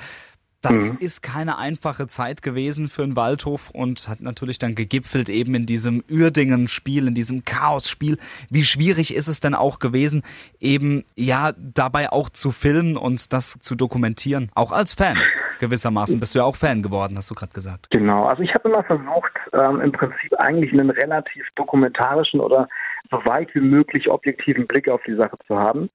[0.62, 1.00] Das mhm.
[1.00, 5.66] ist keine einfache Zeit gewesen für einen Waldhof und hat natürlich dann gegipfelt eben in
[5.66, 8.18] diesem Uerdingen-Spiel, in diesem Chaos-Spiel.
[8.50, 10.24] Wie schwierig ist es denn auch gewesen,
[10.60, 15.18] eben ja dabei auch zu filmen und das zu dokumentieren, auch als Fan?
[15.62, 16.20] gewissermaßen.
[16.20, 17.88] Bist du ja auch Fan geworden, hast du gerade gesagt.
[17.92, 22.68] Genau, also ich habe immer versucht, ähm, im Prinzip eigentlich einen relativ dokumentarischen oder
[23.12, 25.90] so weit wie möglich objektiven Blick auf die Sache zu haben.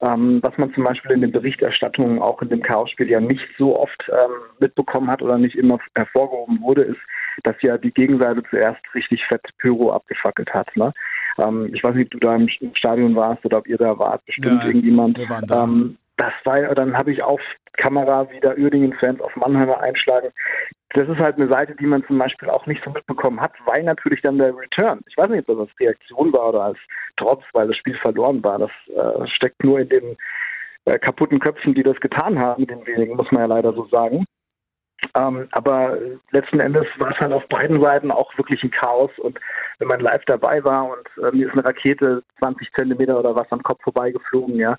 [0.00, 3.78] Ähm, was man zum Beispiel in den Berichterstattungen auch in dem Chaos-Spiel ja nicht so
[3.78, 7.00] oft ähm, mitbekommen hat oder nicht immer hervorgehoben wurde, ist,
[7.44, 10.68] dass ja die Gegenseite zuerst richtig fett Pyro abgefackelt hat.
[10.76, 10.92] Ne?
[11.38, 14.24] Ähm, ich weiß nicht, ob du da im Stadion warst oder ob ihr da wart,
[14.26, 15.18] bestimmt ja, irgendjemand.
[15.50, 17.40] Ähm, das war dann habe ich auf
[17.76, 20.30] Kamera wieder Uerdingen-Fans auf Mannheimer einschlagen.
[20.90, 23.82] Das ist halt eine Seite, die man zum Beispiel auch nicht so mitbekommen hat, weil
[23.82, 26.78] natürlich dann der Return, ich weiß nicht, ob das als Reaktion war oder als
[27.16, 30.16] Trotz, weil das Spiel verloren war, das äh, steckt nur in den
[30.86, 34.24] äh, kaputten Köpfen, die das getan haben, den wenigen, muss man ja leider so sagen.
[35.14, 35.98] Ähm, aber
[36.30, 39.10] letzten Endes war es halt auf beiden Seiten auch wirklich ein Chaos.
[39.18, 39.38] Und
[39.78, 43.50] wenn man live dabei war und äh, mir ist eine Rakete 20 Zentimeter oder was
[43.50, 44.76] am Kopf vorbeigeflogen, ja,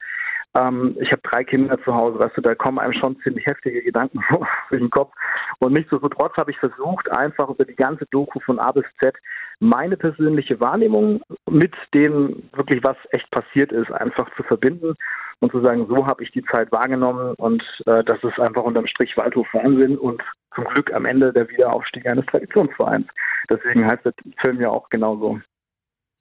[0.58, 3.82] ähm, ich habe drei Kinder zu Hause, weißt du, da kommen einem schon ziemlich heftige
[3.82, 4.20] Gedanken
[4.70, 5.14] durch den Kopf.
[5.60, 9.16] Und nichtsdestotrotz habe ich versucht, einfach über die ganze Doku von A bis Z
[9.60, 14.96] meine persönliche Wahrnehmung mit dem wirklich, was echt passiert ist, einfach zu verbinden
[15.40, 18.88] und zu sagen, so habe ich die Zeit wahrgenommen und äh, das ist einfach unterm
[18.88, 20.22] Strich Waldhof Wahnsinn und
[20.56, 23.08] zum Glück am Ende der Wiederaufstieg eines Traditionsvereins.
[23.50, 25.40] Deswegen heißt der Film ja auch genauso.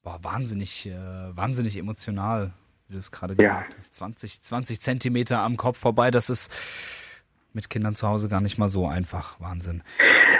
[0.02, 2.52] Boah, wahnsinnig, äh, wahnsinnig emotional
[2.88, 3.78] wie du es gerade gesagt ja.
[3.78, 3.94] hast.
[3.94, 6.52] 20, 20 Zentimeter am Kopf vorbei, das ist
[7.52, 9.40] mit Kindern zu Hause gar nicht mal so einfach.
[9.40, 9.82] Wahnsinn.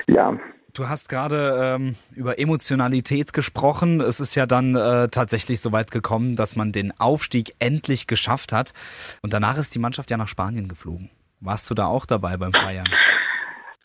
[0.06, 0.38] Ja.
[0.74, 4.02] Du hast gerade ähm, über Emotionalität gesprochen.
[4.02, 8.52] Es ist ja dann äh, tatsächlich so weit gekommen, dass man den Aufstieg endlich geschafft
[8.52, 8.74] hat.
[9.22, 11.10] Und danach ist die Mannschaft ja nach Spanien geflogen.
[11.40, 12.86] Warst du da auch dabei beim Feiern?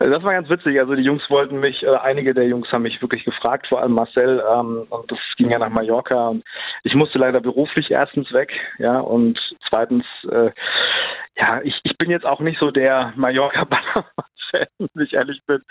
[0.01, 0.79] Also das war ganz witzig.
[0.79, 3.93] Also die Jungs wollten mich, äh, einige der Jungs haben mich wirklich gefragt, vor allem
[3.93, 4.43] Marcel.
[4.51, 6.29] Ähm, und das ging ja nach Mallorca.
[6.29, 6.43] Und
[6.81, 10.49] ich musste leider beruflich erstens weg, ja, und zweitens, äh,
[11.37, 15.61] ja, ich, ich bin jetzt auch nicht so der Mallorca-Fan, wenn ich ehrlich bin.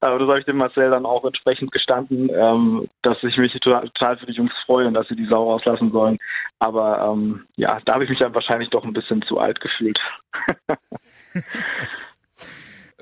[0.00, 4.16] Aber das habe ich dem Marcel dann auch entsprechend gestanden, ähm, dass ich mich total
[4.16, 6.16] für die Jungs freue und dass sie die Sau rauslassen sollen.
[6.58, 10.00] Aber ähm, ja, da habe ich mich dann wahrscheinlich doch ein bisschen zu alt gefühlt.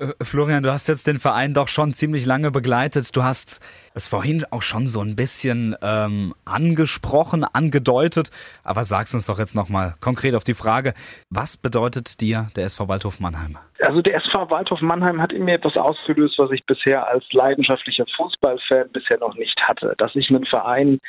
[0.03, 3.15] Äh, Florian, du hast jetzt den Verein doch schon ziemlich lange begleitet.
[3.15, 3.61] Du hast
[3.93, 8.29] es vorhin auch schon so ein bisschen ähm, angesprochen, angedeutet.
[8.63, 10.93] Aber sag's uns doch jetzt nochmal konkret auf die Frage,
[11.29, 13.57] was bedeutet dir der SV Waldhof Mannheim?
[13.85, 18.05] Also der SV Waldhof Mannheim hat in mir etwas ausgelöst, was ich bisher als leidenschaftlicher
[18.15, 19.93] Fußballfan bisher noch nicht hatte.
[19.97, 20.99] Dass ich einen Verein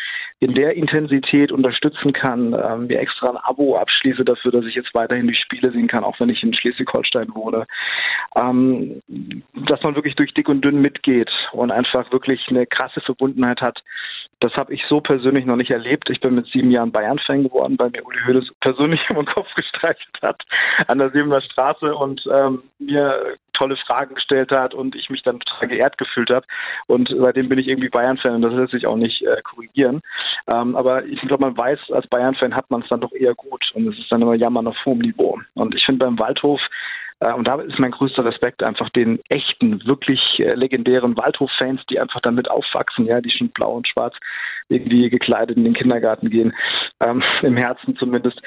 [0.40, 4.92] in der Intensität unterstützen kann, ähm, mir extra ein Abo abschließe dafür, dass ich jetzt
[4.92, 7.66] weiterhin die Spiele sehen kann, auch wenn ich in Schleswig-Holstein wohne.
[8.36, 9.02] Ähm,
[9.54, 13.78] dass man wirklich durch dick und dünn mitgeht und einfach wirklich eine krasse Verbundenheit hat.
[14.40, 16.10] Das habe ich so persönlich noch nicht erlebt.
[16.10, 19.48] Ich bin mit sieben Jahren Bayern-Fan geworden, weil mir Uli Hoeneß persönlich über den Kopf
[19.54, 20.42] gestreichelt hat
[20.88, 25.40] an der Siebener Straße und ähm, mir tolle Fragen gestellt hat und ich mich dann
[25.40, 26.46] total geehrt gefühlt habe.
[26.86, 30.00] Und seitdem bin ich irgendwie Bayern-Fan und das lässt sich auch nicht äh, korrigieren.
[30.52, 33.64] Ähm, aber ich glaube, man weiß, als Bayern-Fan hat man es dann doch eher gut
[33.74, 35.38] und es ist dann immer Jammern auf hohem Niveau.
[35.54, 36.60] Und ich finde beim Waldhof
[37.20, 42.20] und da ist mein größter Respekt einfach den echten, wirklich äh, legendären Waldhof-Fans, die einfach
[42.20, 44.14] damit aufwachsen, ja, die schon blau und schwarz
[44.68, 46.54] irgendwie gekleidet in den Kindergarten gehen,
[47.04, 48.40] ähm, im Herzen zumindest,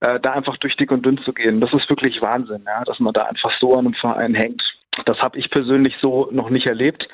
[0.00, 1.60] äh, da einfach durch dick und dünn zu gehen.
[1.60, 4.62] Das ist wirklich Wahnsinn, ja, dass man da einfach so an einem Verein hängt.
[5.06, 7.06] Das habe ich persönlich so noch nicht erlebt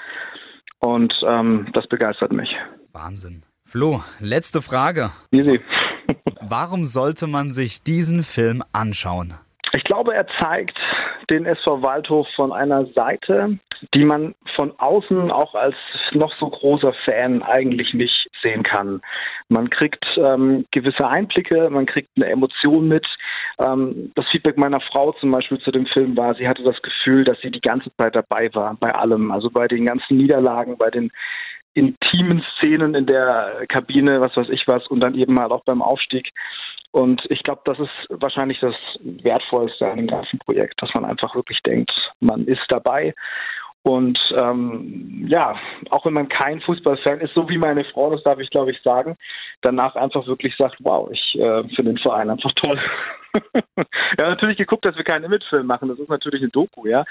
[0.78, 2.54] und ähm, das begeistert mich.
[2.92, 3.42] Wahnsinn.
[3.64, 5.12] Flo, letzte Frage.
[5.30, 5.60] Easy.
[6.40, 9.34] Warum sollte man sich diesen Film anschauen?
[9.90, 10.78] Ich glaube, er zeigt
[11.32, 13.58] den SV Waldhof von einer Seite,
[13.92, 15.74] die man von außen auch als
[16.12, 19.02] noch so großer Fan eigentlich nicht sehen kann.
[19.48, 23.04] Man kriegt ähm, gewisse Einblicke, man kriegt eine Emotion mit.
[23.58, 27.24] Ähm, das Feedback meiner Frau zum Beispiel zu dem Film war, sie hatte das Gefühl,
[27.24, 30.90] dass sie die ganze Zeit dabei war, bei allem, also bei den ganzen Niederlagen, bei
[30.90, 31.10] den
[31.74, 35.82] intimen Szenen in der Kabine, was weiß ich was, und dann eben halt auch beim
[35.82, 36.30] Aufstieg.
[36.92, 41.34] Und ich glaube, das ist wahrscheinlich das Wertvollste an dem ganzen Projekt, dass man einfach
[41.34, 43.14] wirklich denkt, man ist dabei.
[43.82, 45.56] Und ähm, ja,
[45.88, 48.82] auch wenn man kein Fußballfan ist, so wie meine Frau, das darf ich glaube ich
[48.82, 49.16] sagen,
[49.62, 52.78] danach einfach wirklich sagt, wow, ich äh, finde den Verein einfach toll.
[53.54, 55.88] ja, natürlich geguckt, dass wir keinen Imagefilm machen.
[55.88, 57.04] Das ist natürlich eine Doku, ja.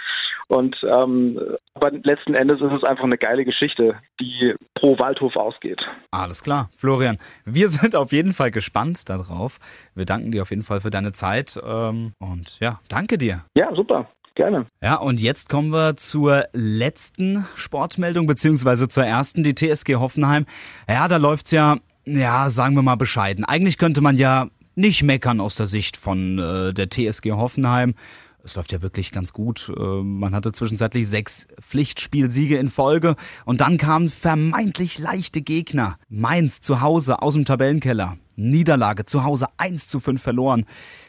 [0.47, 1.39] Und ähm,
[1.73, 5.79] aber letzten Endes ist es einfach eine geile Geschichte, die pro Waldhof ausgeht.
[6.11, 7.17] Alles klar, Florian.
[7.45, 9.59] Wir sind auf jeden Fall gespannt darauf.
[9.95, 13.45] Wir danken dir auf jeden Fall für deine Zeit ähm, und ja, danke dir.
[13.55, 14.07] Ja, super.
[14.39, 14.67] Gerne.
[14.81, 20.45] Ja, und jetzt kommen wir zur letzten Sportmeldung, beziehungsweise zur ersten, die TSG Hoffenheim.
[20.87, 23.43] Ja, da läuft's ja, ja, sagen wir mal bescheiden.
[23.43, 27.95] Eigentlich könnte man ja nicht meckern aus der Sicht von äh, der TSG Hoffenheim.
[28.41, 29.73] Es läuft ja wirklich ganz gut.
[29.77, 35.97] Äh, man hatte zwischenzeitlich sechs Pflichtspielsiege in Folge und dann kamen vermeintlich leichte Gegner.
[36.07, 38.15] Mainz zu Hause aus dem Tabellenkeller.
[38.37, 40.65] Niederlage zu Hause 1 zu 5 verloren.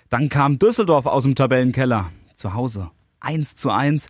[0.08, 2.10] Dann kam Düsseldorf aus dem Tabellenkeller.
[2.34, 2.90] Zu Hause
[3.20, 4.08] 1 zu 1.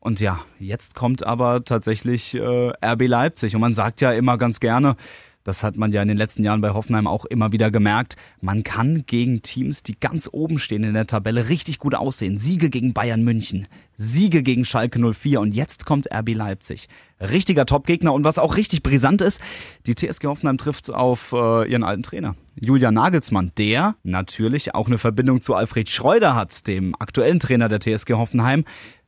[0.00, 3.54] Und ja, jetzt kommt aber tatsächlich äh, RB Leipzig.
[3.54, 4.96] Und man sagt ja immer ganz gerne,
[5.44, 8.16] das hat man ja in den letzten Jahren bei Hoffenheim auch immer wieder gemerkt.
[8.40, 12.36] Man kann gegen Teams, die ganz oben stehen in der Tabelle, richtig gut aussehen.
[12.36, 16.88] Siege gegen Bayern München, Siege gegen Schalke 04 und jetzt kommt RB Leipzig.
[17.20, 19.40] Richtiger Topgegner und was auch richtig brisant ist,
[19.86, 24.98] die TSG Hoffenheim trifft auf äh, ihren alten Trainer, Julian Nagelsmann, der natürlich auch eine
[24.98, 28.64] Verbindung zu Alfred Schreuder hat, dem aktuellen Trainer der TSG Hoffenheim.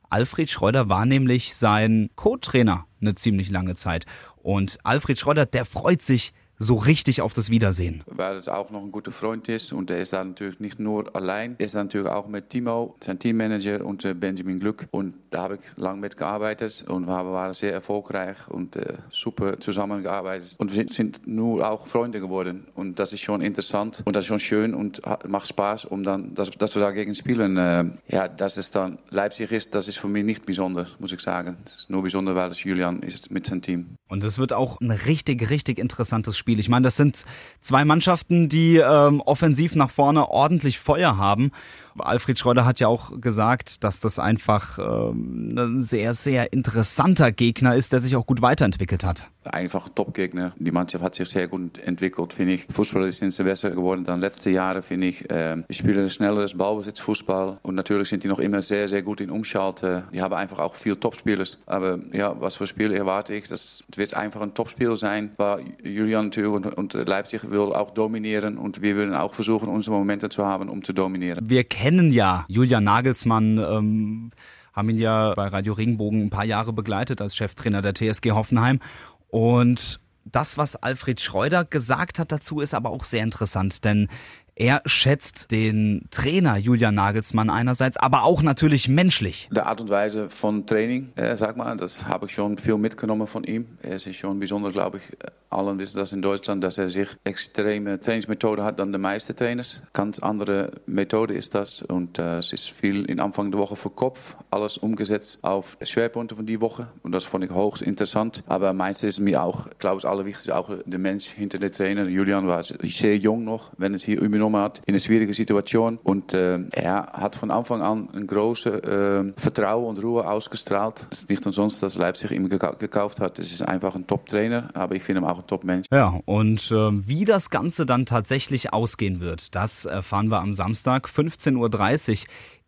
[0.09, 4.05] Alfred Schreuder war nämlich sein Co-Trainer eine ziemlich lange Zeit.
[4.43, 8.03] Und Alfred Schreuder, der freut sich so richtig auf das Wiedersehen.
[8.05, 11.15] Weil es auch noch ein guter Freund ist und er ist da natürlich nicht nur
[11.15, 15.43] allein, er ist natürlich auch mit Timo, sein Teammanager und äh, Benjamin Glück und da
[15.43, 20.75] habe ich lang mitgearbeitet und wir waren sehr erfolgreich und äh, super zusammengearbeitet und wir
[20.75, 24.39] sind, sind, nur auch Freunde geworden und das ist schon interessant und das ist schon
[24.39, 27.57] schön und macht Spaß, um dann, dass, dass wir dagegen spielen.
[27.57, 31.19] Äh, ja, dass es dann Leipzig ist, das ist für mich nicht besonders, muss ich
[31.19, 31.57] sagen.
[31.65, 33.95] Das ist nur besonders, weil es Julian ist mit seinem Team.
[34.07, 36.42] Und es wird auch ein richtig, richtig interessantes Spiel.
[36.59, 37.25] Ich meine, das sind
[37.61, 41.51] zwei Mannschaften, die ähm, offensiv nach vorne ordentlich Feuer haben.
[41.97, 47.75] Alfred Schreuder hat ja auch gesagt, dass das einfach ähm, ein sehr, sehr interessanter Gegner
[47.75, 49.27] ist, der sich auch gut weiterentwickelt hat.
[49.45, 50.53] Einfach Top-Gegner.
[50.57, 52.65] Die Mannschaft hat sich sehr gut entwickelt, finde ich.
[52.71, 55.25] Fußball ist jetzt besser geworden dann letzte Jahre, finde ich.
[55.29, 59.29] Ähm, die spielen schnelleres Ballbesitzfußball und natürlich sind die noch immer sehr, sehr gut in
[59.29, 60.03] Umschalten.
[60.13, 61.61] Die haben einfach auch viel Topspielers.
[61.65, 63.47] Aber ja, was für Spiel erwarte ich?
[63.47, 68.57] Das wird einfach ein Topspiel sein, weil Julian natürlich und, und Leipzig will auch dominieren
[68.57, 71.39] und wir würden auch versuchen, unsere Momente zu haben, um zu dominieren.
[71.49, 74.31] Wir kennen ja Julian Nagelsmann, ähm,
[74.71, 78.79] haben ihn ja bei Radio Regenbogen ein paar Jahre begleitet als Cheftrainer der TSG Hoffenheim.
[79.27, 84.07] Und das, was Alfred Schreuder gesagt hat dazu, ist aber auch sehr interessant, denn
[84.55, 89.49] Er schätzt den Trainer Julian Nagelsmann einerseits, aber auch natürlich menschlich.
[89.51, 93.25] De Art und Weise von Training, äh, sag mal, das habe ich schon viel mitgenommen
[93.25, 93.65] von ihm.
[93.81, 95.17] Er ist schon besonders, glaube ich,
[95.53, 99.83] allen wissen das in Deutschland, dass er sich extreme Trainingsmethoden hat dann die meisten Trainers.
[99.93, 103.89] Ganz andere Methode ist das und äh, es ist viel in Anfang der Woche für
[103.89, 108.43] Kopf, alles umgesetzt auf Schwerpunkte von die Woche und das fand ich hochst interessant.
[108.47, 112.07] Aber meistens ist mir auch, glaube ich, Allerwichtigste auch der Mensch hinter der Trainer.
[112.07, 116.33] Julian war sehr jung noch, wenn es hier übernommen hat, in eine schwierige Situation und
[116.33, 121.07] äh, er hat von Anfang an ein großes äh, Vertrauen und Ruhe ausgestrahlt.
[121.11, 123.39] Es ist nicht umsonst, dass Leipzig ihn gekauft hat.
[123.39, 125.87] Es ist einfach ein Top-Trainer, aber ich finde ihn auch ein Top-Mensch.
[125.91, 131.07] Ja, und äh, wie das Ganze dann tatsächlich ausgehen wird, das erfahren wir am Samstag
[131.07, 132.17] 15.30 Uhr.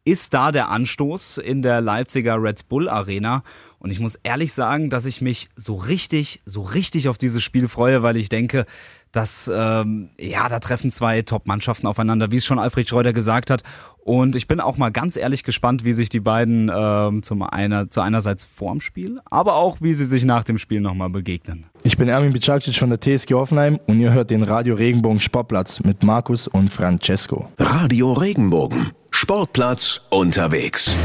[0.08, 3.44] Ist da der Anstoß in der Leipziger Red Bull Arena?
[3.86, 7.68] Und ich muss ehrlich sagen, dass ich mich so richtig, so richtig auf dieses Spiel
[7.68, 8.66] freue, weil ich denke,
[9.12, 13.62] dass ähm, ja, da treffen zwei Top-Mannschaften aufeinander, wie es schon Alfred Schreuder gesagt hat.
[14.00, 17.92] Und ich bin auch mal ganz ehrlich gespannt, wie sich die beiden ähm, zum einer,
[17.92, 21.66] zu einerseits vorm Spiel, aber auch wie sie sich nach dem Spiel nochmal begegnen.
[21.84, 25.80] Ich bin Ermin Bicacic von der TSG Hoffenheim und ihr hört den Radio Regenbogen Sportplatz
[25.82, 27.50] mit Markus und Francesco.
[27.60, 30.96] Radio Regenbogen Sportplatz unterwegs.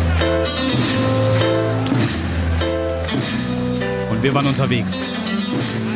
[4.22, 5.02] Wir waren unterwegs.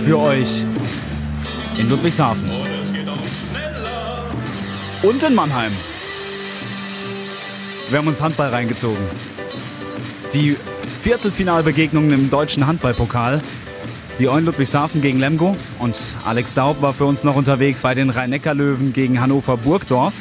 [0.03, 0.65] Für euch
[1.79, 2.51] in Ludwigshafen.
[5.03, 5.73] Und in Mannheim.
[7.91, 9.05] Wir haben uns Handball reingezogen.
[10.33, 10.57] Die
[11.03, 13.43] Viertelfinalbegegnungen im deutschen Handballpokal.
[14.19, 18.11] Die Eulen Ludwigshafen gegen Lemgo und Alex Daub war für uns noch unterwegs bei den
[18.11, 20.15] Rhein-Neckar-Löwen gegen Hannover Burgdorf.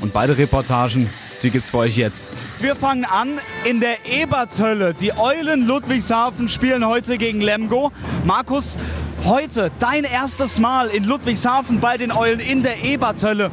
[0.00, 1.08] Und beide Reportagen,
[1.42, 2.32] die gibt's für euch jetzt.
[2.58, 4.94] Wir fangen an in der Ebertshölle.
[4.94, 7.92] Die Eulen Ludwigshafen spielen heute gegen Lemgo.
[8.24, 8.76] Markus,
[9.24, 13.50] heute dein erstes Mal in Ludwigshafen bei den Eulen in der Ebertshölle.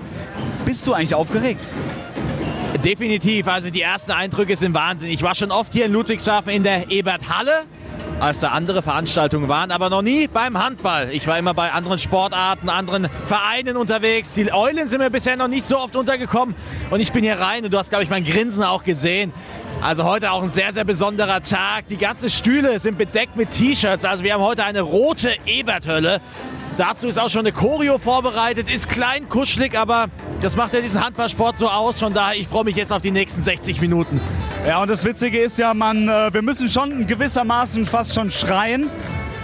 [0.65, 1.71] Bist du eigentlich aufgeregt?
[2.83, 3.47] Definitiv.
[3.47, 5.09] Also die ersten Eindrücke sind Wahnsinn.
[5.09, 7.65] Ich war schon oft hier in Ludwigshafen in der Eberthalle
[8.19, 11.10] als da andere Veranstaltungen waren, aber noch nie beim Handball.
[11.12, 14.34] Ich war immer bei anderen Sportarten, anderen Vereinen unterwegs.
[14.34, 16.56] Die Eulen sind mir bisher noch nicht so oft untergekommen
[16.89, 19.34] und ich bin hier rein und du hast, glaube ich, mein Grinsen auch gesehen.
[19.82, 21.88] Also heute auch ein sehr, sehr besonderer Tag.
[21.89, 24.06] Die ganzen Stühle sind bedeckt mit T-Shirts.
[24.06, 26.21] Also wir haben heute eine rote Eberthölle.
[26.78, 30.08] Dazu ist auch schon eine Choreo vorbereitet, ist klein, kuschelig, aber
[30.41, 31.99] das macht ja diesen Handballsport so aus.
[31.99, 34.19] Von daher, ich freue mich jetzt auf die nächsten 60 Minuten.
[34.67, 38.89] Ja, und das Witzige ist ja, man, äh, wir müssen schon gewissermaßen fast schon schreien.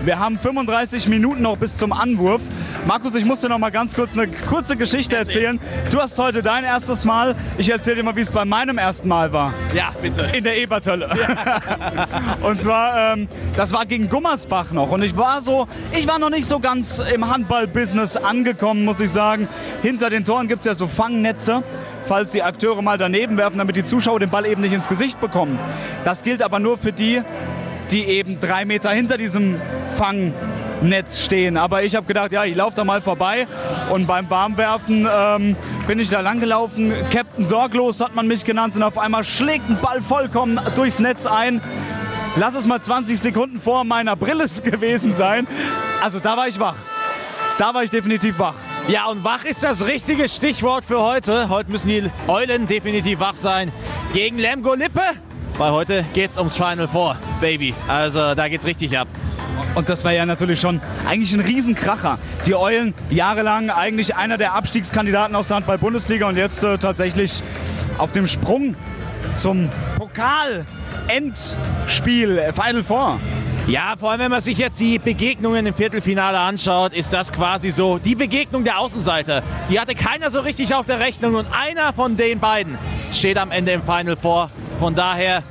[0.03, 2.41] Wir haben 35 Minuten noch bis zum Anwurf.
[2.87, 5.59] Markus, ich muss dir noch mal ganz kurz eine kurze Geschichte erzählen.
[5.91, 7.35] Du hast heute dein erstes Mal.
[7.59, 9.53] Ich erzähle dir mal, wie es bei meinem ersten Mal war.
[9.73, 10.29] Ja, bitte.
[10.35, 11.09] In der Ebertölle.
[11.15, 11.61] Ja.
[12.41, 14.89] und zwar, ähm, das war gegen Gummersbach noch.
[14.89, 19.11] Und ich war so, ich war noch nicht so ganz im Handball-Business angekommen, muss ich
[19.11, 19.47] sagen.
[19.83, 21.63] Hinter den Toren gibt es ja so Fangnetze
[22.07, 25.21] falls die Akteure mal daneben werfen, damit die Zuschauer den Ball eben nicht ins Gesicht
[25.21, 25.57] bekommen.
[26.03, 27.21] Das gilt aber nur für die,
[27.91, 29.61] die eben drei Meter hinter diesem
[30.81, 31.57] Fangnetz stehen.
[31.57, 33.47] Aber ich habe gedacht, ja, ich laufe da mal vorbei.
[33.91, 35.55] Und beim Warmwerfen ähm,
[35.87, 36.91] bin ich da langgelaufen.
[37.11, 38.75] Captain Sorglos hat man mich genannt.
[38.75, 41.61] Und auf einmal schlägt ein Ball vollkommen durchs Netz ein.
[42.35, 45.47] Lass es mal 20 Sekunden vor meiner Brille gewesen sein.
[46.01, 46.75] Also da war ich wach.
[47.59, 48.55] Da war ich definitiv wach.
[48.87, 51.49] Ja, und wach ist das richtige Stichwort für heute.
[51.49, 53.71] Heute müssen die Eulen definitiv wach sein.
[54.13, 55.01] Gegen Lemgo Lippe
[55.61, 57.75] weil heute geht es ums Final Four, Baby.
[57.87, 59.07] Also da geht's richtig ab.
[59.75, 62.17] Und das war ja natürlich schon eigentlich ein Riesenkracher.
[62.47, 67.43] Die Eulen jahrelang eigentlich einer der Abstiegskandidaten aus der Handball-Bundesliga und jetzt äh, tatsächlich
[67.99, 68.75] auf dem Sprung
[69.35, 73.19] zum Pokal-Endspiel, äh, Final Four.
[73.67, 77.69] Ja, vor allem wenn man sich jetzt die Begegnungen im Viertelfinale anschaut, ist das quasi
[77.69, 79.43] so die Begegnung der Außenseiter.
[79.69, 82.79] Die hatte keiner so richtig auf der Rechnung und einer von den beiden
[83.13, 84.49] steht am Ende im Final Four.
[84.81, 85.43] Von daher,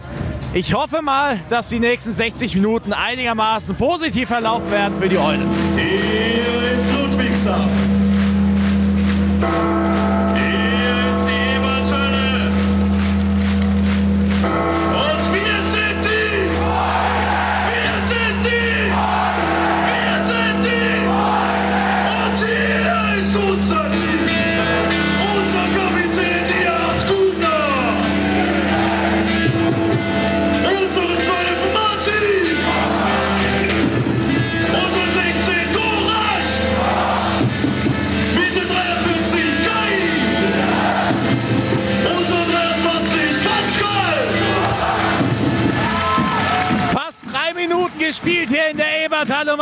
[0.54, 5.48] ich hoffe mal, dass die nächsten 60 Minuten einigermaßen positiv verlaufen werden für die Eulen.
[5.76, 7.70] Hier ist Ludwigshafen.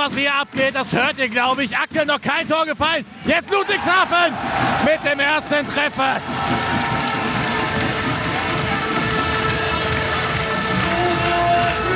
[0.08, 1.76] Was hier abgeht, das hört ihr, glaube ich.
[1.76, 3.04] Aktuell noch kein Tor gefallen.
[3.24, 4.32] Jetzt Ludwigshafen
[4.84, 6.20] mit dem ersten Treffer.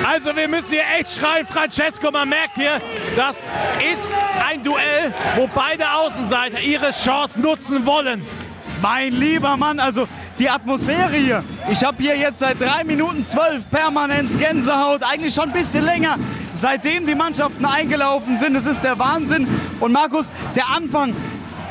[0.04, 2.10] Also wir müssen hier echt schreien, Francesco.
[2.10, 2.80] Man merkt hier,
[3.16, 4.14] das ist
[4.46, 8.22] ein Duell, wo beide Außenseiter ihre Chance nutzen wollen.
[8.82, 10.06] Mein lieber Mann, also
[10.38, 11.44] die Atmosphäre hier.
[11.70, 16.16] Ich habe hier jetzt seit 3 Minuten 12 permanent Gänsehaut, eigentlich schon ein bisschen länger,
[16.54, 18.56] seitdem die Mannschaften eingelaufen sind.
[18.56, 19.46] Es ist der Wahnsinn.
[19.80, 21.14] Und Markus, der Anfang,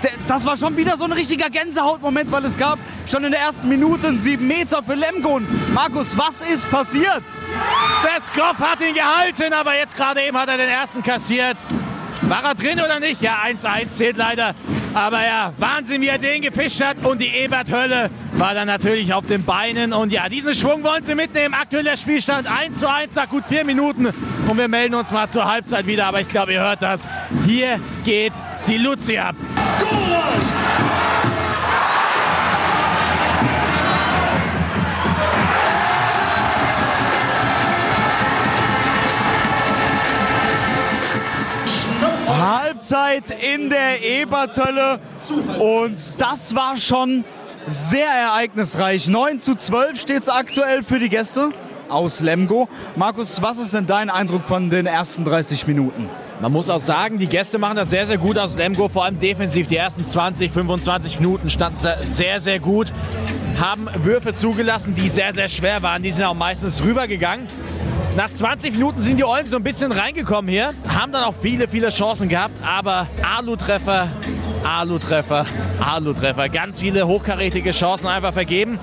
[0.04, 3.42] der, das war schon wieder so ein richtiger Gänsehautmoment, weil es gab schon in der
[3.42, 5.48] ersten Minute 7 Meter für Lemgon.
[5.74, 7.24] Markus, was ist passiert?
[8.04, 11.58] Der Skop hat ihn gehalten, aber jetzt gerade eben hat er den ersten kassiert.
[12.24, 13.22] War er drin oder nicht?
[13.22, 14.56] Ja, 1-1 zählt leider.
[14.94, 16.98] Aber ja, Wahnsinn, wie er den gefischt hat.
[17.04, 19.94] Und die Ebert-Hölle war dann natürlich auf den Beinen.
[19.94, 21.54] Und ja, diesen Schwung wollen sie mitnehmen.
[21.54, 24.08] Aktueller Spielstand 1 zu 1 nach gut vier Minuten.
[24.48, 26.06] Und wir melden uns mal zur Halbzeit wieder.
[26.08, 27.08] Aber ich glaube, ihr hört das.
[27.46, 28.34] Hier geht
[28.68, 29.36] die Luzi ab.
[42.42, 45.00] Halbzeit in der Ebertölle
[45.60, 47.24] und das war schon
[47.68, 49.08] sehr ereignisreich.
[49.08, 51.52] 9 zu 12 steht es aktuell für die Gäste
[51.88, 52.68] aus Lemgo.
[52.96, 56.10] Markus, was ist denn dein Eindruck von den ersten 30 Minuten?
[56.42, 59.20] Man muss auch sagen, die Gäste machen das sehr, sehr gut aus Lemgo, vor allem
[59.20, 59.68] defensiv.
[59.68, 62.92] Die ersten 20, 25 Minuten standen sehr, sehr gut,
[63.60, 66.02] haben Würfe zugelassen, die sehr, sehr schwer waren.
[66.02, 67.46] Die sind auch meistens rübergegangen.
[68.16, 71.70] Nach 20 Minuten sind die Eulen so ein bisschen reingekommen hier, haben dann auch viele,
[71.70, 74.10] viele Chancen gehabt, aber Alu-Treffer,
[74.66, 75.46] Alu-Treffer,
[75.80, 76.50] Alu-Treffer.
[76.50, 78.80] Ganz viele hochkarätige Chancen einfach vergeben.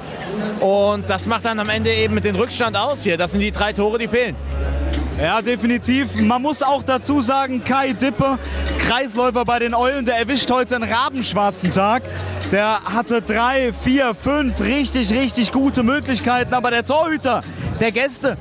[0.60, 3.18] Und das macht dann am Ende eben mit dem Rückstand aus hier.
[3.18, 4.34] Das sind die drei Tore, die fehlen.
[5.20, 6.14] Ja, definitiv.
[6.20, 8.38] Man muss auch dazu sagen, Kai Dippe,
[8.78, 12.02] Kreisläufer bei den Eulen, der erwischt heute einen rabenschwarzen Tag.
[12.50, 16.54] Der hatte drei, vier, fünf richtig, richtig gute Möglichkeiten.
[16.54, 17.42] Aber der Torhüter
[17.80, 18.36] der Gäste,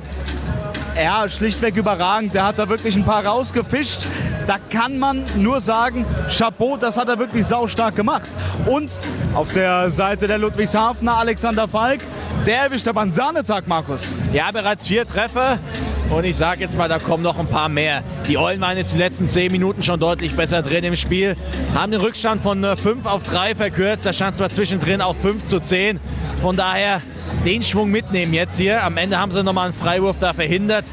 [0.96, 2.34] ja, schlichtweg überragend.
[2.34, 4.06] Der hat da wirklich ein paar rausgefischt.
[4.46, 8.28] Da kann man nur sagen, Chapeau, das hat er wirklich saustark gemacht.
[8.66, 8.90] Und
[9.34, 12.00] auf der Seite der Ludwigshafener Alexander Falk,
[12.46, 14.14] der erwischt aber einen Sahnetag, Markus.
[14.32, 15.58] Ja, bereits vier Treffer.
[16.10, 18.02] Und ich sage jetzt mal, da kommen noch ein paar mehr.
[18.26, 21.36] Die waren jetzt die letzten zehn Minuten schon deutlich besser drin im Spiel.
[21.74, 24.06] Haben den Rückstand von 5 auf 3 verkürzt.
[24.06, 26.00] Da stand zwar zwischendrin auch 5 zu 10.
[26.40, 27.02] Von daher
[27.44, 28.82] den Schwung mitnehmen jetzt hier.
[28.82, 30.86] Am Ende haben sie nochmal einen Freiwurf da verhindert.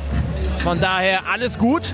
[0.64, 1.94] Von daher alles gut.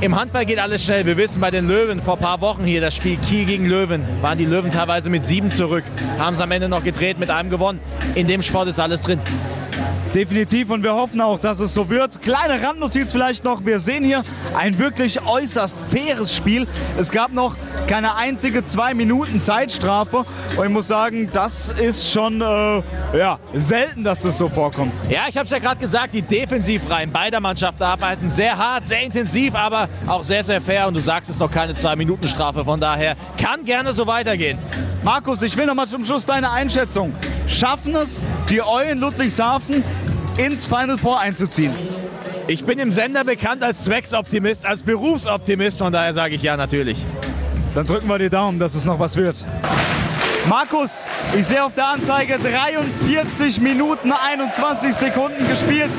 [0.00, 1.06] Im Handball geht alles schnell.
[1.06, 4.04] Wir wissen bei den Löwen vor ein paar Wochen hier, das Spiel Kiel gegen Löwen,
[4.20, 5.84] waren die Löwen teilweise mit sieben zurück.
[6.18, 7.80] Haben sie am Ende noch gedreht, mit einem gewonnen.
[8.14, 9.20] In dem Sport ist alles drin.
[10.16, 12.22] Definitiv und wir hoffen auch, dass es so wird.
[12.22, 13.66] Kleine Randnotiz vielleicht noch.
[13.66, 14.22] Wir sehen hier
[14.56, 16.66] ein wirklich äußerst faires Spiel.
[16.98, 17.54] Es gab noch
[17.86, 20.24] keine einzige zwei Minuten Zeitstrafe.
[20.56, 22.82] Und ich muss sagen, das ist schon äh,
[23.14, 24.94] ja, selten, dass das so vorkommt.
[25.10, 29.02] Ja, ich habe es ja gerade gesagt, die Defensivreihen beider Mannschaften arbeiten sehr hart, sehr
[29.02, 30.88] intensiv, aber auch sehr, sehr fair.
[30.88, 32.64] Und du sagst es noch keine zwei Minuten Strafe.
[32.64, 34.56] Von daher kann gerne so weitergehen.
[35.04, 37.14] Markus, ich will noch mal zum Schluss deine Einschätzung.
[37.46, 39.84] Schaffen es die Eulen Ludwigshafen
[40.38, 41.72] ins Final Four einzuziehen?
[42.48, 46.98] Ich bin im Sender bekannt als Zwecksoptimist, als Berufsoptimist, von daher sage ich ja natürlich.
[47.74, 49.44] Dann drücken wir die Daumen, dass es noch was wird.
[50.48, 55.90] Markus, ich sehe auf der Anzeige 43 Minuten 21 Sekunden gespielt.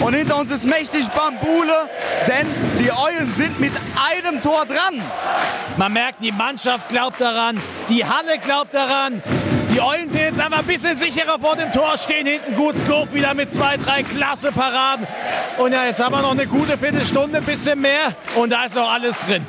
[0.00, 1.88] Und hinter uns ist mächtig Bambule,
[2.26, 2.48] denn
[2.80, 5.00] die Eulen sind mit einem Tor dran.
[5.76, 9.22] Man merkt, die Mannschaft glaubt daran, die Halle glaubt daran.
[9.72, 12.74] Die Eulen sind jetzt aber ein bisschen sicherer vor dem Tor, stehen hinten gut.
[12.78, 15.06] Scope wieder mit zwei, drei klasse Paraden.
[15.58, 18.14] Und ja, jetzt haben wir noch eine gute Viertelstunde, ein bisschen mehr.
[18.34, 19.46] Und da ist noch alles drin.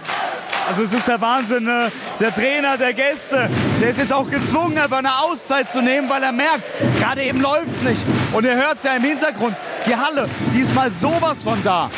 [0.67, 1.63] Also es ist der Wahnsinn.
[1.63, 1.91] Ne?
[2.19, 3.49] Der Trainer der Gäste,
[3.81, 7.41] der ist jetzt auch gezwungen, einfach eine Auszeit zu nehmen, weil er merkt, gerade eben
[7.41, 8.01] läuft es nicht.
[8.33, 9.55] Und ihr hört es ja im Hintergrund,
[9.85, 11.89] die Halle, die ist mal sowas von da.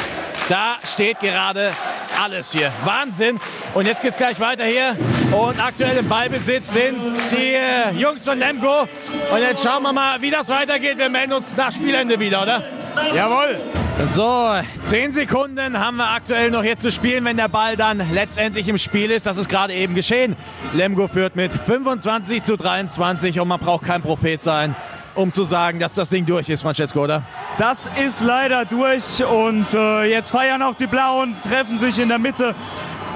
[0.47, 1.71] Da steht gerade
[2.23, 2.71] alles hier.
[2.83, 3.39] Wahnsinn.
[3.73, 4.95] Und jetzt geht es gleich weiter hier.
[5.31, 6.97] Und aktuell im Ballbesitz sind
[7.31, 8.81] die äh, Jungs von Lemgo.
[8.81, 10.97] Und jetzt schauen wir mal, wie das weitergeht.
[10.97, 12.63] Wir melden uns nach Spielende wieder, oder?
[13.13, 13.59] Jawohl.
[14.11, 18.67] So, 10 Sekunden haben wir aktuell noch hier zu spielen, wenn der Ball dann letztendlich
[18.67, 19.25] im Spiel ist.
[19.25, 20.35] Das ist gerade eben geschehen.
[20.73, 24.75] Lemgo führt mit 25 zu 23 und man braucht kein Prophet sein,
[25.15, 27.23] um zu sagen, dass das Ding durch ist, Francesco, oder?
[27.57, 32.19] Das ist leider durch und äh, jetzt feiern auch die Blauen, treffen sich in der
[32.19, 32.53] Mitte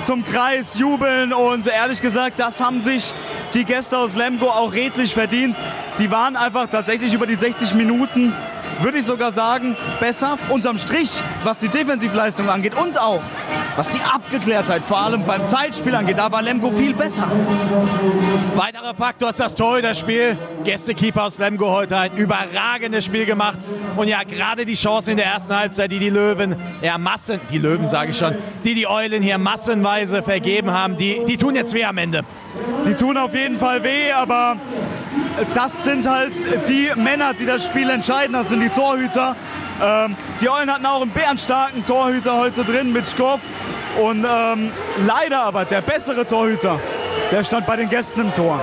[0.02, 3.14] zum Kreis, jubeln und ehrlich gesagt, das haben sich
[3.54, 5.58] die Gäste aus Lemgo auch redlich verdient.
[5.98, 8.34] Die waren einfach tatsächlich über die 60 Minuten
[8.82, 10.38] würde ich sogar sagen, besser.
[10.50, 13.22] Unterm Strich, was die Defensivleistung angeht und auch
[13.76, 17.32] was die Abgeklärtheit vor allem beim Zeitspiel angeht, da war Lemgo viel besser.
[18.56, 20.38] Weiterer Faktor ist das Torhüter-Spiel.
[20.66, 23.58] Gästekeeper aus Lemgo heute ein überragendes Spiel gemacht.
[23.96, 27.58] Und ja, gerade die Chance in der ersten Halbzeit, die die Löwen, ja Massen, die
[27.58, 31.74] Löwen sage ich schon, die die Eulen hier massenweise vergeben haben, die, die tun jetzt
[31.74, 32.24] weh am Ende.
[32.86, 34.58] Die tun auf jeden Fall weh, aber
[35.54, 36.34] das sind halt
[36.68, 38.34] die Männer, die das Spiel entscheiden.
[38.34, 39.36] Das sind die Torhüter.
[39.82, 43.42] Ähm, die Eulen hatten auch einen bärenstarken Torhüter heute drin mit Skoff.
[44.02, 44.72] Und ähm,
[45.06, 46.80] leider aber der bessere Torhüter,
[47.32, 48.62] der stand bei den Gästen im Tor.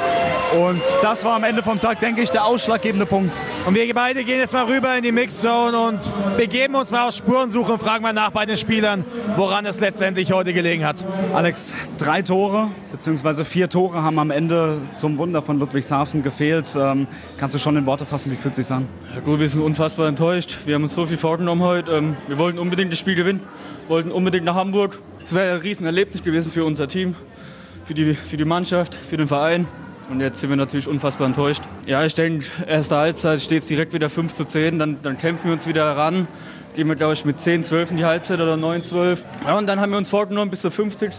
[0.55, 3.41] Und das war am Ende vom Tag, denke ich, der ausschlaggebende Punkt.
[3.67, 5.99] Und wir beide gehen jetzt mal rüber in die Mixzone und
[6.37, 9.05] begeben uns mal auf Spurensuche und fragen mal nach bei den Spielern,
[9.37, 11.05] woran es letztendlich heute gelegen hat.
[11.35, 13.45] Alex, drei Tore bzw.
[13.45, 16.77] vier Tore haben am Ende zum Wunder von Ludwigshafen gefehlt.
[16.79, 18.87] Ähm, kannst du schon in Worte fassen, wie fühlt es sich an?
[19.15, 20.59] Ja, gut, wir sind unfassbar enttäuscht.
[20.65, 21.91] Wir haben uns so viel vorgenommen heute.
[21.91, 23.41] Ähm, wir wollten unbedingt das Spiel gewinnen,
[23.89, 24.99] wollten unbedingt nach Hamburg.
[25.27, 27.17] Es wäre ein Riesenerlebnis gewesen für unser Team,
[27.85, 29.67] für die, für die Mannschaft, für den Verein.
[30.09, 31.63] Und jetzt sind wir natürlich unfassbar enttäuscht.
[31.85, 34.79] Ja, ich denke, erste Halbzeit steht es direkt wieder 5 zu 10.
[34.79, 36.29] Dann, dann kämpfen wir uns wieder ran.
[36.75, 39.23] Gehen wir, glaube ich, mit 10, 12 in die Halbzeit oder 9, 12.
[39.45, 41.11] Ja, und dann haben wir uns vorgenommen, bis zur 50.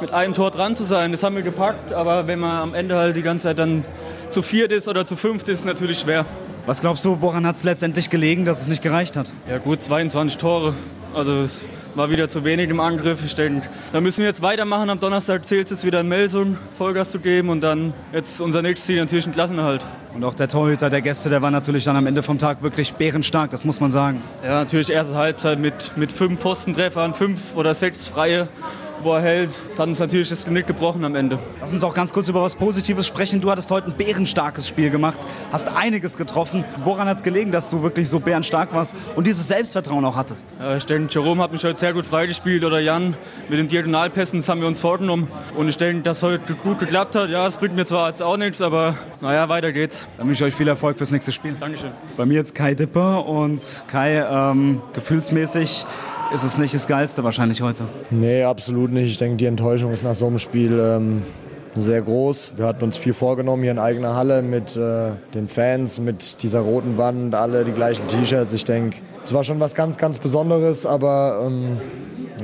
[0.00, 1.12] mit einem Tor dran zu sein.
[1.12, 1.92] Das haben wir gepackt.
[1.92, 3.84] Aber wenn man am Ende halt die ganze Zeit dann
[4.30, 6.26] zu viert ist oder zu fünft, ist es natürlich schwer.
[6.66, 9.32] Was glaubst du, woran hat es letztendlich gelegen, dass es nicht gereicht hat?
[9.48, 10.74] Ja gut, 22 Tore.
[11.14, 13.24] Also es war wieder zu wenig im Angriff.
[13.24, 14.90] Ich denke, da müssen wir jetzt weitermachen.
[14.90, 18.86] Am Donnerstag zählt es wieder in Melsung Vollgas zu geben und dann jetzt unser nächstes
[18.86, 19.84] Ziel natürlich ein Klassenerhalt.
[20.14, 22.94] Und auch der Torhüter der Gäste, der war natürlich dann am Ende vom Tag wirklich
[22.94, 24.22] bärenstark, das muss man sagen.
[24.44, 28.48] Ja, natürlich erste Halbzeit mit, mit fünf Pfostentreffern, fünf oder sechs Freie
[29.02, 29.50] wo er hält.
[29.68, 31.38] Das hat uns natürlich das Genick gebrochen am Ende.
[31.60, 33.40] Lass uns auch ganz kurz über was Positives sprechen.
[33.40, 36.64] Du hattest heute ein bärenstarkes Spiel gemacht, hast einiges getroffen.
[36.84, 40.54] Woran hat es gelegen, dass du wirklich so bärenstark warst und dieses Selbstvertrauen auch hattest?
[40.58, 43.16] Ja, ich denke, Jerome hat mich heute sehr gut freigespielt oder Jan
[43.48, 45.28] mit den Diagonalpässen, das haben wir uns vorgenommen.
[45.56, 47.30] Und ich denke, dass heute gut geklappt hat.
[47.30, 50.06] Ja, es bringt mir zwar jetzt auch nichts, aber naja, weiter geht's.
[50.16, 51.56] Dann wünsche ich euch viel Erfolg fürs nächste Spiel.
[51.58, 51.90] Dankeschön.
[52.16, 55.86] Bei mir jetzt Kai Dipper und Kai, ähm, gefühlsmäßig
[56.32, 57.84] ist es nicht das Geilste wahrscheinlich heute.
[58.10, 59.08] Nee, absolut nicht.
[59.08, 61.22] Ich denke, die Enttäuschung ist nach so einem Spiel ähm,
[61.74, 62.52] sehr groß.
[62.56, 66.60] Wir hatten uns viel vorgenommen hier in eigener Halle mit äh, den Fans, mit dieser
[66.60, 68.52] roten Wand, alle die gleichen T-Shirts.
[68.52, 71.78] Ich denke, es war schon was ganz, ganz Besonderes, aber ähm,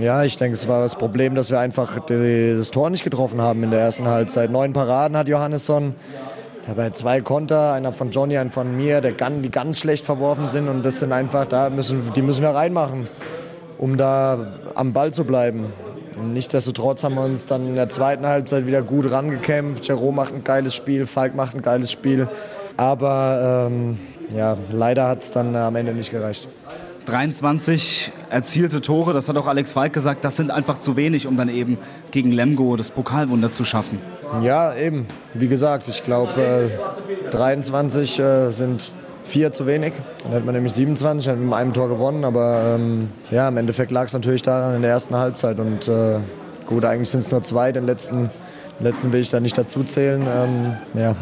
[0.01, 3.63] ja, ich denke, es war das Problem, dass wir einfach das Tor nicht getroffen haben
[3.63, 4.51] in der ersten Halbzeit.
[4.51, 5.95] Neun Paraden hat Johannesson.
[6.67, 10.69] Dabei zwei Konter, einer von Johnny, einer von mir, der, die ganz schlecht verworfen sind
[10.69, 13.07] und das sind einfach, da müssen, die müssen wir reinmachen
[13.79, 15.73] um da am Ball zu bleiben.
[16.23, 19.87] Nichtsdestotrotz haben wir uns dann in der zweiten Halbzeit wieder gut rangekämpft.
[19.87, 22.29] Jerome macht ein geiles Spiel, Falk macht ein geiles Spiel.
[22.77, 23.99] Aber ähm,
[24.35, 26.49] ja, leider hat es dann am Ende nicht gereicht.
[27.07, 31.37] 23 erzielte Tore, das hat auch Alex Falk gesagt, das sind einfach zu wenig, um
[31.37, 31.77] dann eben
[32.11, 33.99] gegen Lemgo das Pokalwunder zu schaffen.
[34.43, 35.07] Ja, eben.
[35.35, 38.91] Wie gesagt, ich glaube, äh, 23 äh, sind
[39.25, 39.93] vier zu wenig.
[40.23, 42.25] Dann hätte man nämlich 27, hätte mit einem Tor gewonnen.
[42.25, 45.59] Aber ähm, ja, im Endeffekt lag es natürlich daran in der ersten Halbzeit.
[45.59, 46.19] Und äh,
[46.67, 47.73] gut, eigentlich sind es nur zwei.
[47.73, 48.31] Den letzten,
[48.79, 50.23] den letzten will ich da nicht dazu zählen.
[50.23, 51.15] Ähm, ja.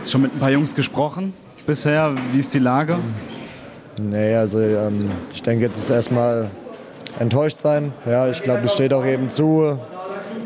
[0.00, 1.32] Hast schon mit ein paar Jungs gesprochen
[1.66, 2.14] bisher?
[2.32, 2.98] Wie ist die Lage?
[4.00, 6.50] Nee, also ähm, ich denke, jetzt ist erstmal
[7.18, 7.92] enttäuscht sein.
[8.06, 9.78] Ja, ich glaube, das steht auch eben zu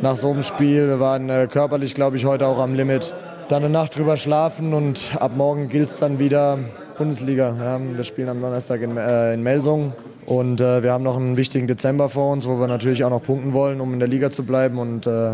[0.02, 0.88] nach so einem Spiel.
[0.88, 3.14] Wir waren äh, körperlich, glaube ich, heute auch am Limit
[3.48, 6.58] dann eine Nacht drüber schlafen und ab morgen gilt es dann wieder
[6.98, 7.54] Bundesliga.
[7.58, 9.92] Ja, wir spielen am Donnerstag in, äh, in Melsung
[10.26, 13.22] und äh, wir haben noch einen wichtigen Dezember vor uns, wo wir natürlich auch noch
[13.22, 15.32] punkten wollen, um in der Liga zu bleiben und äh,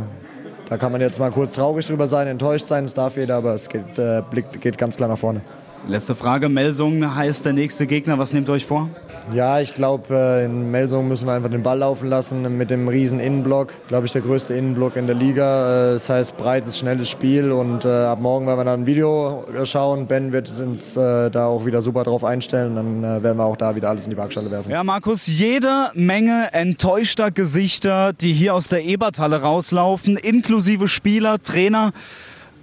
[0.68, 3.54] da kann man jetzt mal kurz traurig drüber sein, enttäuscht sein, es darf jeder, aber
[3.54, 4.22] es geht, äh,
[4.60, 5.42] geht ganz klar nach vorne.
[5.88, 8.88] Letzte Frage, Melsung heißt der nächste Gegner, was nehmt ihr euch vor?
[9.30, 12.88] Ja, ich glaube, äh, in Melsung müssen wir einfach den Ball laufen lassen mit dem
[12.88, 13.72] riesen Innenblock.
[13.88, 15.90] Glaube ich, der größte Innenblock in der Liga.
[15.90, 19.44] Äh, das heißt, breites, schnelles Spiel und äh, ab morgen werden wir dann ein Video
[19.64, 20.06] schauen.
[20.06, 22.74] Ben wird uns da auch wieder super drauf einstellen.
[22.74, 24.70] Dann werden wir auch da wieder alles in die Waagschale werfen.
[24.70, 31.92] Ja, Markus, jede Menge enttäuschter Gesichter, die hier aus der Eberthalle rauslaufen, inklusive Spieler, Trainer.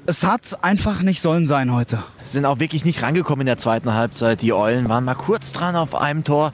[0.06, 2.00] Es hat einfach nicht sollen sein heute.
[2.24, 4.42] Sind auch wirklich nicht rangekommen in der zweiten Halbzeit.
[4.42, 6.54] Die Eulen waren mal kurz dran auf einem Tor.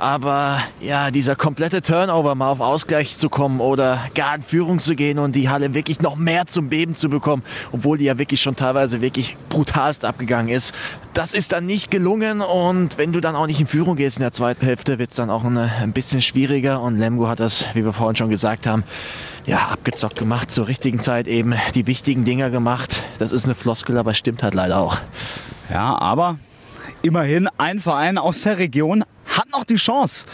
[0.00, 4.94] Aber ja, dieser komplette Turnover mal auf Ausgleich zu kommen oder gar in Führung zu
[4.94, 8.40] gehen und die Halle wirklich noch mehr zum Beben zu bekommen, obwohl die ja wirklich
[8.40, 10.74] schon teilweise wirklich brutalst abgegangen ist.
[11.12, 14.22] Das ist dann nicht gelungen und wenn du dann auch nicht in Führung gehst in
[14.22, 17.66] der zweiten Hälfte, wird es dann auch eine, ein bisschen schwieriger und Lemgo hat das,
[17.74, 18.84] wie wir vorhin schon gesagt haben,
[19.44, 23.02] ja, abgezockt gemacht, zur richtigen Zeit eben die wichtigen Dinger gemacht.
[23.18, 24.99] Das ist eine Floskel, aber stimmt halt leider auch.
[25.70, 26.38] Ja, aber
[27.02, 30.26] Immerhin ein Verein aus der Region hat noch die Chance.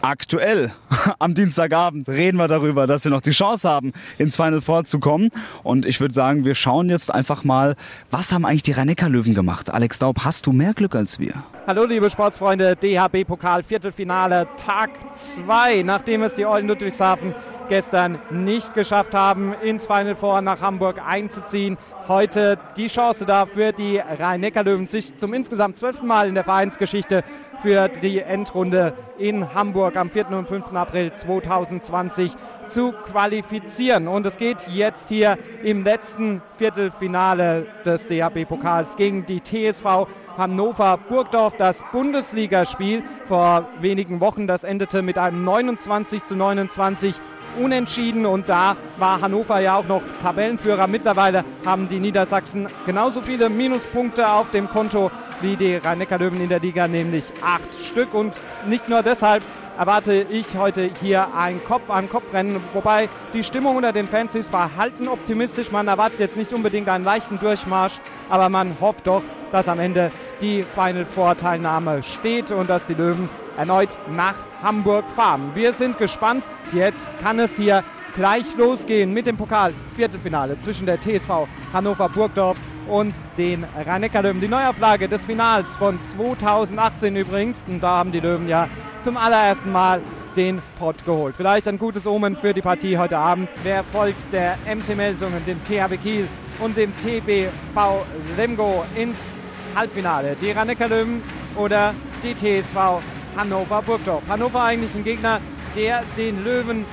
[0.00, 0.72] Aktuell
[1.20, 4.98] am Dienstagabend reden wir darüber, dass sie noch die Chance haben, ins Final Four zu
[4.98, 5.30] kommen.
[5.62, 7.76] Und ich würde sagen, wir schauen jetzt einfach mal,
[8.10, 9.72] was haben eigentlich die Rhein-Neckar-Löwen gemacht?
[9.72, 11.44] Alex Daub, hast du mehr Glück als wir?
[11.66, 17.34] Hallo liebe Sportsfreunde, DHB-Pokal Viertelfinale Tag 2, nachdem es die Eulen Ludwigshafen
[17.68, 21.78] gestern nicht geschafft haben, ins Final Four nach Hamburg einzuziehen.
[22.06, 27.24] Heute die Chance dafür, die Rhein-Neckar-Löwen sich zum insgesamt zwölften Mal in der Vereinsgeschichte
[27.62, 30.28] für die Endrunde in Hamburg am 4.
[30.32, 30.74] und 5.
[30.74, 32.32] April 2020
[32.66, 34.06] zu qualifizieren.
[34.06, 41.56] Und es geht jetzt hier im letzten Viertelfinale des DHB-Pokals gegen die TSV Hannover Burgdorf
[41.56, 44.46] das Bundesligaspiel vor wenigen Wochen.
[44.46, 47.14] Das endete mit einem 29 zu 29
[47.60, 50.86] unentschieden und da war Hannover ja auch noch Tabellenführer.
[50.86, 56.60] Mittlerweile haben die Niedersachsen genauso viele Minuspunkte auf dem Konto wie die Rhein-Neckar-Löwen in der
[56.60, 58.14] Liga, nämlich acht Stück.
[58.14, 59.42] Und nicht nur deshalb
[59.78, 65.72] erwarte ich heute hier ein Kopf-an-Kopf-Rennen, wobei die Stimmung unter den Fans ist verhalten optimistisch.
[65.72, 70.10] Man erwartet jetzt nicht unbedingt einen leichten Durchmarsch, aber man hofft doch, dass am Ende
[70.40, 75.52] die Final Four Teilnahme steht und dass die Löwen erneut nach Hamburg fahren.
[75.54, 76.48] Wir sind gespannt.
[76.72, 77.84] Jetzt kann es hier
[78.16, 82.56] gleich losgehen mit dem Pokal-Viertelfinale zwischen der TSV Hannover Burgdorf
[82.88, 87.64] und den rhein löwen Die Neuauflage des Finals von 2018 übrigens.
[87.68, 88.68] Und da haben die Löwen ja
[89.02, 90.00] zum allerersten Mal
[90.36, 91.34] den Pott geholt.
[91.36, 93.48] Vielleicht ein gutes Omen für die Partie heute Abend.
[93.62, 96.28] Wer folgt der MT Melsungen, dem THW Kiel
[96.60, 98.04] und dem TBV
[98.36, 99.36] Lemgo ins
[99.74, 100.36] Halbfinale?
[100.40, 101.22] Die rhein löwen
[101.56, 103.00] oder die TSV
[103.36, 104.22] Hannover Burgdorf.
[104.28, 105.40] Hannover eigentlich ein Gegner,
[105.74, 106.84] der den Löwen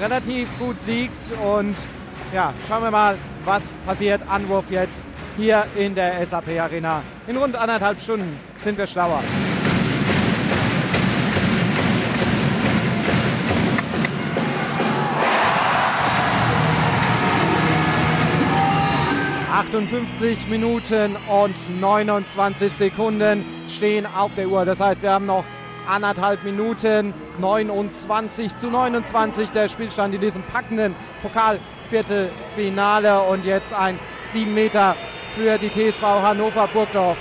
[0.00, 1.30] relativ gut liegt.
[1.44, 1.76] Und
[2.34, 4.22] ja, schauen wir mal, was passiert.
[4.28, 7.02] Anwurf jetzt hier in der SAP Arena.
[7.26, 9.22] In rund anderthalb Stunden sind wir schlauer.
[19.72, 24.64] ...58 Minuten und 29 Sekunden stehen auf der Uhr.
[24.64, 25.44] Das heißt, wir haben noch
[25.88, 27.14] anderthalb Minuten.
[27.38, 33.20] 29 zu 29 der Spielstand in diesem packenden Pokalviertelfinale.
[33.22, 34.96] Und jetzt ein 7 Meter
[35.34, 37.16] für die TSV Hannover Burgdorf.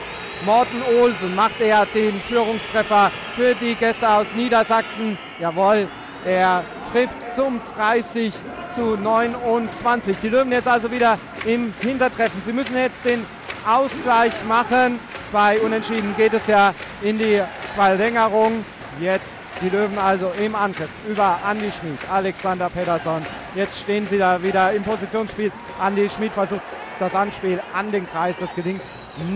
[0.45, 5.17] Morten Olsen macht er den Führungstreffer für die Gäste aus Niedersachsen.
[5.39, 5.87] Jawohl,
[6.25, 8.33] er trifft zum 30
[8.73, 10.17] zu 29.
[10.19, 12.41] Die Löwen jetzt also wieder im Hintertreffen.
[12.43, 13.25] Sie müssen jetzt den
[13.67, 14.99] Ausgleich machen.
[15.31, 17.41] Bei Unentschieden geht es ja in die
[17.75, 18.65] Verlängerung.
[18.99, 23.21] Jetzt die Löwen also im Angriff über Andi Schmid, Alexander Pedersen.
[23.55, 25.51] Jetzt stehen sie da wieder im Positionsspiel.
[25.79, 26.63] Andi Schmid versucht
[26.99, 28.37] das Anspiel an den Kreis.
[28.37, 28.81] Das gelingt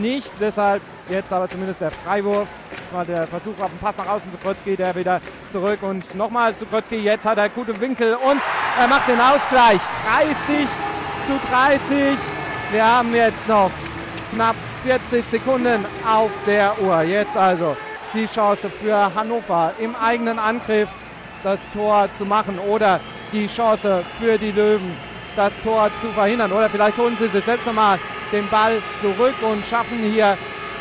[0.02, 0.34] nicht.
[0.40, 2.48] Deshalb jetzt aber zumindest der Freiwurf.
[2.92, 6.56] Mal der Versuch auf den Pass nach außen zu Krötzki, der wieder zurück und nochmal
[6.56, 6.98] zu Krötzki.
[6.98, 8.42] Jetzt hat er gute Winkel und
[8.80, 9.82] er macht den Ausgleich.
[10.12, 10.68] 30
[11.24, 12.18] zu 30.
[12.72, 13.72] Wir haben jetzt noch
[14.34, 17.04] knapp 40 Sekunden auf der Uhr.
[17.04, 17.78] Jetzt also
[18.14, 20.90] die Chance für Hannover im eigenen Angriff
[21.42, 23.00] das Tor zu machen oder
[23.32, 24.94] die Chance für die Löwen
[25.38, 26.52] das Tor zu verhindern.
[26.52, 27.98] Oder vielleicht holen sie sich selbst nochmal
[28.34, 30.38] den Ball zurück und schaffen hier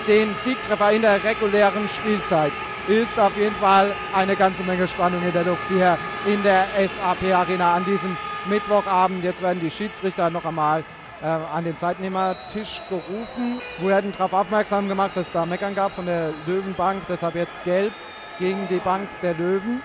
[0.08, 2.52] den Siegtreffer in der regulären Spielzeit.
[2.88, 5.96] Ist auf jeden Fall eine ganze Menge Spannung in der Luft hier
[6.26, 9.22] in der SAP Arena an diesem Mittwochabend.
[9.22, 10.82] Jetzt werden die Schiedsrichter noch einmal
[11.22, 13.60] äh, an den Zeitnehmertisch gerufen.
[13.78, 17.02] Wir werden darauf aufmerksam gemacht, dass es da Meckern gab von der Löwenbank.
[17.08, 17.92] Deshalb jetzt gelb
[18.38, 19.82] gegen die Bank der Löwen.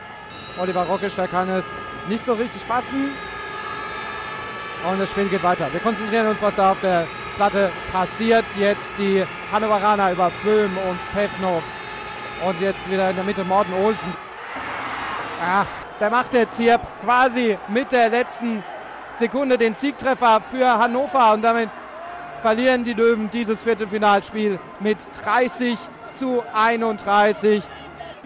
[0.59, 1.75] Oliver Rockisch, der kann es
[2.07, 3.11] nicht so richtig fassen.
[4.89, 5.71] Und das Spiel geht weiter.
[5.71, 8.45] Wir konzentrieren uns, was da auf der Platte passiert.
[8.57, 11.63] Jetzt die Hannoveraner über Böhm und Pevnov.
[12.45, 14.13] Und jetzt wieder in der Mitte Morten Olsen.
[15.43, 15.67] Ach,
[15.99, 18.63] der macht jetzt hier quasi mit der letzten
[19.18, 21.70] Sekunde den Siegtreffer für Hannover und damit
[22.41, 25.78] verlieren die Löwen dieses Viertelfinalspiel mit 30
[26.11, 27.63] zu 31.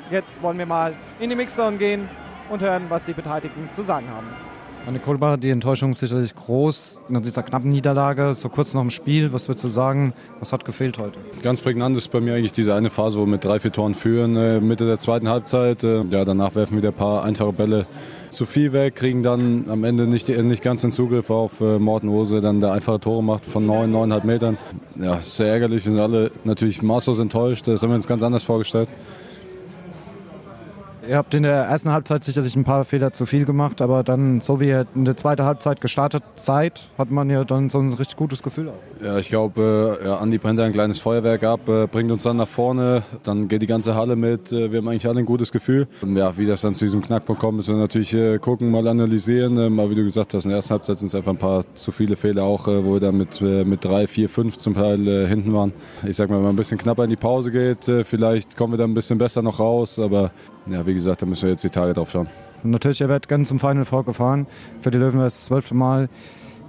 [0.09, 2.09] Jetzt wollen wir mal in die Mixzone gehen
[2.49, 4.27] und hören, was die Beteiligten zu sagen haben.
[4.85, 8.89] Anne Kohlbach, die Enttäuschung ist sicherlich groß nach dieser knappen Niederlage, so kurz nach dem
[8.89, 9.31] Spiel.
[9.31, 11.19] Was würdest du sagen, was hat gefehlt heute?
[11.43, 13.93] Ganz prägnant ist bei mir eigentlich diese eine Phase, wo wir mit drei, vier Toren
[13.93, 15.83] führen, äh, Mitte der zweiten Halbzeit.
[15.83, 17.85] Äh, ja, danach werfen wir ein paar einfache Bälle
[18.31, 22.09] zu viel weg, kriegen dann am Ende nicht, nicht ganz den Zugriff auf äh, Morten
[22.09, 24.57] Ose, dann der einfache Tore macht von 9, 9,5 Metern.
[24.95, 25.85] Ja, sehr ärgerlich.
[25.85, 27.67] Wir sind alle natürlich maßlos enttäuscht.
[27.67, 28.89] Das haben wir uns ganz anders vorgestellt.
[31.07, 34.39] Ihr habt in der ersten Halbzeit sicherlich ein paar Fehler zu viel gemacht, aber dann,
[34.39, 37.91] so wie ihr in der zweiten Halbzeit gestartet seid, hat man ja dann so ein
[37.93, 38.69] richtig gutes Gefühl.
[38.69, 38.90] Auch.
[39.03, 42.37] Ja, ich glaube, äh, ja, Andi brennt ein kleines Feuerwerk ab, äh, bringt uns dann
[42.37, 44.51] nach vorne, dann geht die ganze Halle mit.
[44.51, 45.87] Äh, wir haben eigentlich alle ein gutes Gefühl.
[46.01, 48.87] Und ja, wie das dann zu diesem Knackpunkt kommt, müssen wir natürlich äh, gucken, mal
[48.87, 49.57] analysieren.
[49.57, 51.65] Ähm, aber wie du gesagt hast, in der ersten Halbzeit sind es einfach ein paar
[51.73, 54.75] zu viele Fehler auch, äh, wo wir dann mit, äh, mit drei, vier, fünf zum
[54.75, 55.73] Teil äh, hinten waren.
[56.05, 58.77] Ich sag mal, wenn man ein bisschen knapper in die Pause geht, vielleicht kommen wir
[58.77, 59.97] dann ein bisschen besser noch raus.
[59.97, 60.29] Aber
[60.67, 62.27] ja, wie gesagt, da müssen wir jetzt die Tage drauf schauen.
[62.63, 64.45] Natürlich, er wird ganz zum Final Four gefahren.
[64.79, 66.09] Für die Löwen wäre es das zwölfte Mal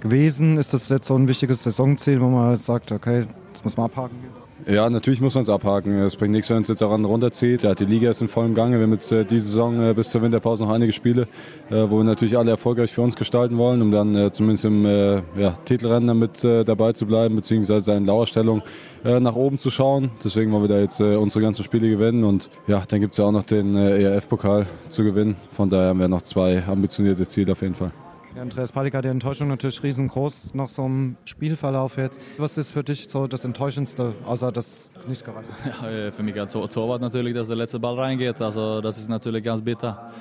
[0.03, 0.57] gewesen.
[0.57, 4.17] Ist das jetzt so ein wichtiges Saisonziel, wo man sagt, okay, das muss man abhaken
[4.31, 4.47] jetzt?
[4.65, 5.99] Ja, natürlich muss man es abhaken.
[5.99, 7.63] Es bringt nichts, wenn uns jetzt auch an runterzieht.
[7.63, 8.77] Ja, die Liga ist in vollem Gange.
[8.77, 11.27] Wir haben jetzt äh, diese Saison äh, bis zur Winterpause noch einige Spiele,
[11.69, 14.85] äh, wo wir natürlich alle erfolgreich für uns gestalten wollen, um dann äh, zumindest im
[14.85, 18.61] äh, ja, Titelrennen damit äh, dabei zu bleiben, beziehungsweise in Lauerstellung
[19.03, 20.11] nach oben zu schauen.
[20.23, 22.23] Deswegen wollen wir da jetzt unsere ganzen Spiele gewinnen.
[22.23, 25.35] Und ja, dann gibt es ja auch noch den ERF-Pokal zu gewinnen.
[25.51, 27.91] Von daher haben wir noch zwei ambitionierte Ziele auf jeden Fall.
[28.35, 32.19] Ja, Andreas Palika, die Enttäuschung natürlich riesengroß nach so einem Spielverlauf jetzt.
[32.37, 35.45] Was ist für dich so das Enttäuschendste, außer das nicht hat?
[35.83, 38.41] Ja, für mich als Tor Torwart natürlich, dass der letzte Ball reingeht.
[38.41, 40.11] Also das ist natürlich ganz bitter.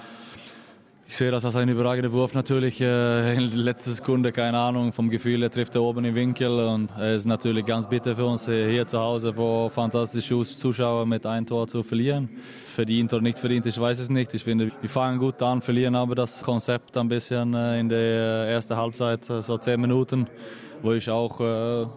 [1.06, 2.80] Ich sehe das als ein überragender Wurf natürlich.
[2.80, 6.48] Äh, in letzter Sekunde, keine Ahnung, vom Gefühl, er trifft er oben im Winkel.
[6.60, 11.08] Und es ist natürlich ganz bitter für uns äh, hier zu Hause vor fantastischen Zuschauern
[11.08, 12.30] mit einem Tor zu verlieren.
[12.64, 14.32] Verdient oder nicht verdient, ich weiß es nicht.
[14.32, 18.48] Ich finde, wir fangen gut an, verlieren aber das Konzept ein bisschen äh, in der
[18.48, 20.28] ersten Halbzeit, äh, so zehn Minuten,
[20.80, 21.90] wo ich auch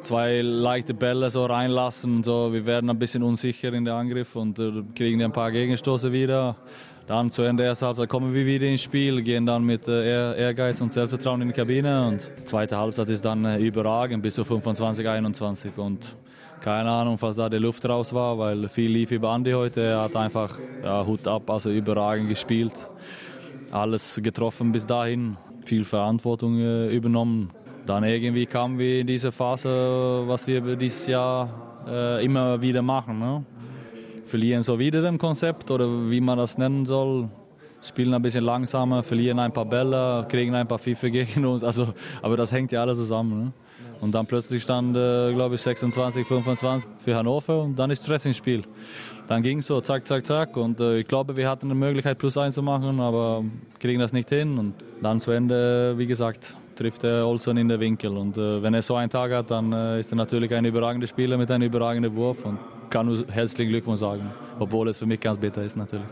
[0.00, 2.24] zwei leichte Bälle so reinlassen.
[2.24, 4.60] So, wir werden ein bisschen unsicher in der Angriff und
[4.96, 6.56] kriegen ein paar Gegenstoße wieder.
[7.06, 10.04] Dann zu Ende der ersten Halbzeit kommen wir wieder ins Spiel, gehen dann mit äh,
[10.04, 14.36] Ehr- Ehrgeiz und Selbstvertrauen in die Kabine und zweite Halbzeit ist dann äh, überragend bis
[14.36, 16.16] zu 25, 21 und
[16.60, 19.80] keine Ahnung, was da die Luft raus war, weil viel lief über Andi heute.
[19.80, 22.72] Er hat einfach ja, Hut ab, also überragend gespielt.
[23.72, 27.50] Alles getroffen bis dahin, viel Verantwortung äh, übernommen.
[27.84, 31.48] Dann irgendwie kamen wir in diese Phase, was wir dieses Jahr
[31.88, 33.18] äh, immer wieder machen.
[33.18, 33.44] Ne?
[34.32, 37.28] Verlieren so wieder dem Konzept oder wie man das nennen soll.
[37.82, 41.62] Spielen ein bisschen langsamer, verlieren ein paar Bälle, kriegen ein paar Pfiffe gegen uns.
[41.62, 43.44] Also, aber das hängt ja alles zusammen.
[43.44, 43.52] Ne?
[44.00, 48.24] Und dann plötzlich stand, äh, glaube ich, 26, 25 für Hannover und dann ist Stress
[48.24, 48.62] im Spiel.
[49.28, 50.56] Dann ging es so, zack, zack, zack.
[50.56, 53.44] Und äh, ich glaube, wir hatten eine Möglichkeit, plus eins zu machen, aber
[53.80, 54.58] kriegen das nicht hin.
[54.58, 58.16] Und dann zu Ende, wie gesagt, trifft er Olsen in den Winkel.
[58.16, 61.06] Und äh, wenn er so einen Tag hat, dann äh, ist er natürlich ein überragender
[61.06, 62.58] Spieler mit einem überragenden Wurf und
[62.90, 64.30] kann nur herzlichen Glückwunsch sagen.
[64.58, 66.06] Obwohl es für mich ganz bitter ist, natürlich.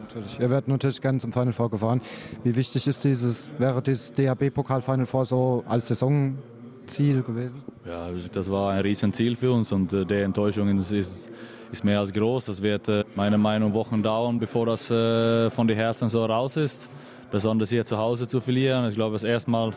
[0.00, 0.38] Natürlich.
[0.38, 2.00] Er wird natürlich gerne zum Final Four gefahren.
[2.44, 7.62] Wie wichtig ist dieses, wäre dieses DHB-Pokal Final Four so als Saisonziel gewesen?
[7.86, 11.30] Ja, das war ein Riesenziel für uns und äh, die Enttäuschung ist, ist,
[11.72, 12.44] ist mehr als groß.
[12.44, 16.24] Das wird äh, meiner Meinung nach Wochen dauern, bevor das äh, von den Herzen so
[16.24, 16.88] raus ist.
[17.30, 18.88] Besonders hier zu Hause zu verlieren.
[18.88, 19.72] Ich glaube, das erste Mal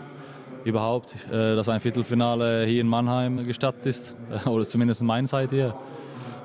[0.65, 5.75] überhaupt, äh, dass ein Viertelfinale hier in Mannheim gestattet ist, oder zumindest meine Seite hier.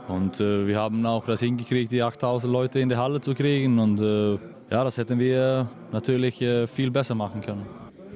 [0.09, 3.79] Und äh, wir haben auch das hingekriegt, die 8000 Leute in die Halle zu kriegen.
[3.79, 4.33] Und äh,
[4.71, 7.67] ja, das hätten wir natürlich äh, viel besser machen können.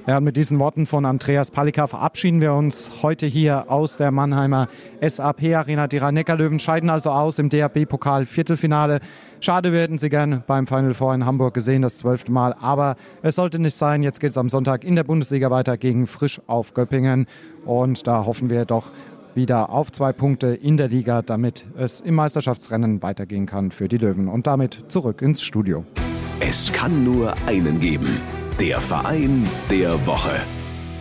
[0.07, 4.69] Ja, mit diesen Worten von Andreas Palika verabschieden wir uns heute hier aus der Mannheimer
[5.01, 5.87] SAP-Arena.
[5.87, 8.99] Die Rhein-Neckar-Löwen scheiden also aus im DHB-Pokal-Viertelfinale.
[9.39, 12.53] Schade werden sie gern beim Final Four in Hamburg gesehen, das zwölfte Mal.
[12.53, 14.03] Aber es sollte nicht sein.
[14.03, 17.25] Jetzt geht es am Sonntag in der Bundesliga weiter gegen Frisch auf Göppingen.
[17.65, 18.91] Und da hoffen wir doch
[19.33, 23.97] wieder auf zwei Punkte in der Liga, damit es im Meisterschaftsrennen weitergehen kann für die
[23.97, 24.27] Löwen.
[24.27, 25.83] Und damit zurück ins Studio.
[26.39, 28.21] Es kann nur einen geben.
[28.59, 30.31] Der Verein der Woche.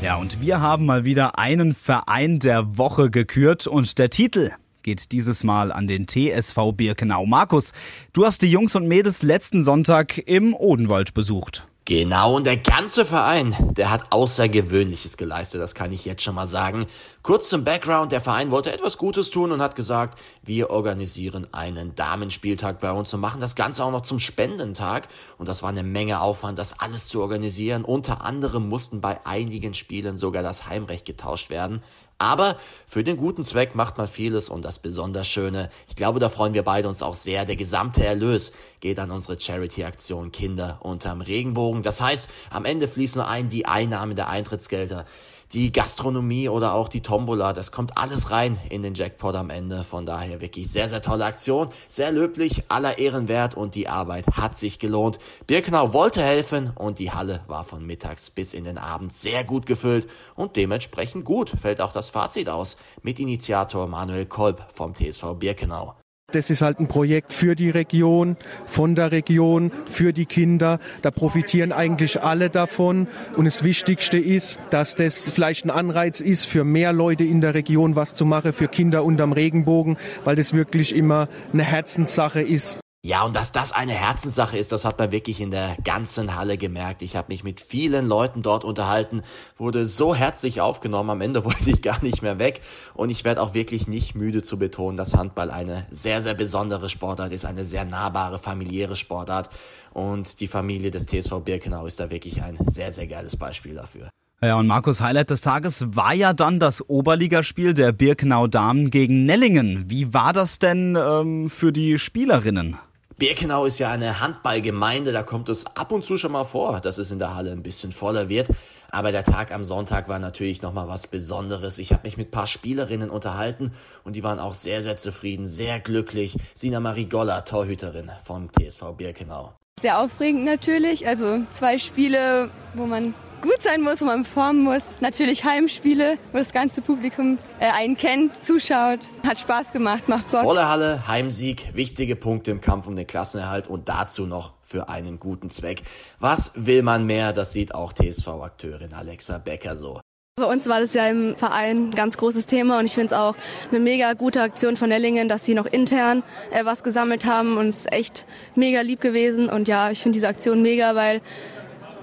[0.02, 4.50] Ja, und wir haben mal wieder einen Verein der Woche gekürt und der Titel
[4.82, 7.26] geht dieses Mal an den TSV Birkenau.
[7.26, 7.72] Markus,
[8.12, 11.68] du hast die Jungs und Mädels letzten Sonntag im Odenwald besucht.
[11.87, 16.47] Genau, und der ganze Verein, der hat Außergewöhnliches geleistet, das kann ich jetzt schon mal
[16.47, 16.87] sagen.
[17.22, 21.95] Kurz zum Background, der Verein wollte etwas Gutes tun und hat gesagt, wir organisieren einen
[21.95, 25.09] Damenspieltag bei uns und machen das Ganze auch noch zum Spendentag.
[25.37, 27.85] Und das war eine Menge Aufwand, das alles zu organisieren.
[27.85, 31.82] Unter anderem mussten bei einigen Spielen sogar das Heimrecht getauscht werden.
[32.18, 36.28] Aber für den guten Zweck macht man vieles und das besonders Schöne, ich glaube, da
[36.28, 41.20] freuen wir beide uns auch sehr, der gesamte Erlös geht an unsere Charity-Aktion Kinder unterm
[41.20, 41.82] Regenbogen.
[41.82, 45.06] Das heißt, am Ende fließen ein die Einnahmen der Eintrittsgelder,
[45.55, 49.84] die Gastronomie oder auch die Tombola, das kommt alles rein in den Jackpot am Ende.
[49.84, 54.26] Von daher wirklich sehr, sehr tolle Aktion, sehr löblich, aller Ehren wert und die Arbeit
[54.32, 55.18] hat sich gelohnt.
[55.46, 59.66] Birkenau wollte helfen und die Halle war von mittags bis in den Abend sehr gut
[59.66, 65.34] gefüllt und dementsprechend gut fällt auch das Fazit aus mit Initiator Manuel Kolb vom TSV
[65.38, 65.94] Birkenau.
[66.35, 70.80] Das ist halt ein Projekt für die Region, von der Region, für die Kinder.
[71.03, 73.07] Da profitieren eigentlich alle davon.
[73.37, 77.55] Und das Wichtigste ist, dass das vielleicht ein Anreiz ist, für mehr Leute in der
[77.55, 82.84] Region was zu machen, für Kinder unterm Regenbogen, weil das wirklich immer eine Herzenssache ist.
[83.07, 86.57] Ja, und dass das eine Herzenssache ist, das hat man wirklich in der ganzen Halle
[86.57, 87.02] gemerkt.
[87.02, 89.20] Ich habe mich mit vielen Leuten dort unterhalten,
[89.59, 92.62] wurde so herzlich aufgenommen, am Ende wollte ich gar nicht mehr weg.
[92.94, 96.88] Und ich werde auch wirklich nicht müde zu betonen, dass Handball eine sehr, sehr besondere
[96.88, 99.50] Sportart ist, eine sehr nahbare, familiäre Sportart.
[99.92, 104.09] Und die Familie des TSV Birkenau ist da wirklich ein sehr, sehr geiles Beispiel dafür.
[104.40, 109.26] Ja, und Markus Highlight des Tages war ja dann das Oberligaspiel der Birkenau Damen gegen
[109.26, 109.90] Nellingen.
[109.90, 112.78] Wie war das denn ähm, für die Spielerinnen?
[113.16, 116.98] Birkenau ist ja eine Handballgemeinde, da kommt es ab und zu schon mal vor, dass
[116.98, 118.48] es in der Halle ein bisschen voller wird.
[118.90, 121.78] Aber der Tag am Sonntag war natürlich nochmal was Besonderes.
[121.78, 125.78] Ich habe mich mit paar Spielerinnen unterhalten und die waren auch sehr, sehr zufrieden, sehr
[125.78, 126.36] glücklich.
[126.54, 129.52] Sina Marie Goller, Torhüterin vom TSV Birkenau.
[129.80, 131.06] Sehr aufregend natürlich.
[131.06, 133.14] Also zwei Spiele, wo man
[133.45, 135.01] gut sein muss, wo man performen muss.
[135.01, 139.01] Natürlich Heimspiele, wo das ganze Publikum äh, einen kennt, zuschaut.
[139.24, 140.42] Hat Spaß gemacht, macht Bock.
[140.42, 145.20] Volle Halle, Heimsieg, wichtige Punkte im Kampf um den Klassenerhalt und dazu noch für einen
[145.20, 145.82] guten Zweck.
[146.18, 147.34] Was will man mehr?
[147.34, 150.01] Das sieht auch TSV-Akteurin Alexa Becker so.
[150.36, 153.12] Bei uns war das ja im Verein ein ganz großes Thema und ich finde es
[153.12, 153.36] auch
[153.70, 157.68] eine mega gute Aktion von Nellingen, dass sie noch intern äh, was gesammelt haben und
[157.68, 158.24] es ist echt
[158.57, 161.20] mega lieb gewesen und ja, ich finde diese Aktion mega, weil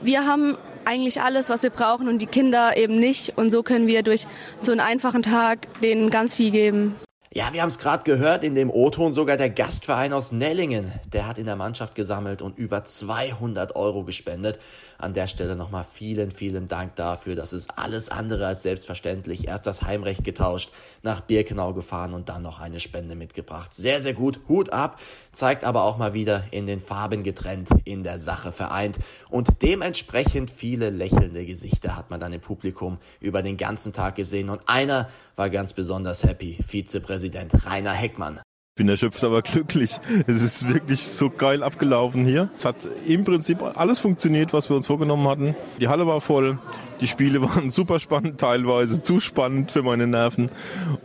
[0.02, 3.38] wir haben eigentlich alles, was wir brauchen und die Kinder eben nicht.
[3.38, 4.28] Und so können wir durch
[4.62, 6.96] so einen einfachen Tag denen ganz viel geben.
[7.34, 11.28] Ja, wir haben es gerade gehört, in dem O-Ton sogar der Gastverein aus Nellingen, der
[11.28, 14.60] hat in der Mannschaft gesammelt und über 200 Euro gespendet.
[14.98, 17.36] An der Stelle nochmal vielen, vielen Dank dafür.
[17.36, 19.48] Das ist alles andere als selbstverständlich.
[19.48, 20.72] Erst das Heimrecht getauscht,
[21.04, 23.74] nach Birkenau gefahren und dann noch eine Spende mitgebracht.
[23.74, 24.42] Sehr, sehr gut.
[24.50, 25.00] Hut ab.
[25.32, 29.00] Zeigt aber auch mal wieder in den Farben getrennt, in der Sache vereint.
[29.30, 34.50] Und dementsprechend viele lächelnde Gesichter hat man dann im Publikum über den ganzen Tag gesehen.
[34.50, 36.60] Und einer war ganz besonders happy.
[36.68, 38.42] Vizepräsident Rainer Heckmann
[38.82, 40.00] bin erschöpft, aber glücklich.
[40.26, 42.50] Es ist wirklich so geil abgelaufen hier.
[42.58, 45.56] Es hat im Prinzip alles funktioniert, was wir uns vorgenommen hatten.
[45.80, 46.58] Die Halle war voll,
[47.00, 50.50] die Spiele waren super spannend, teilweise zu spannend für meine Nerven.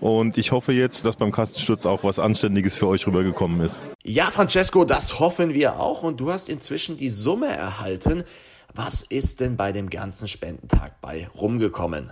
[0.01, 3.83] Und ich hoffe jetzt, dass beim Kastensturz auch was Anständiges für euch rübergekommen ist.
[4.03, 6.03] Ja, Francesco, das hoffen wir auch.
[6.03, 8.25] Und du hast inzwischen die Summe erhalten.
[8.75, 12.11] Was ist denn bei dem ganzen Spendentag bei rumgekommen?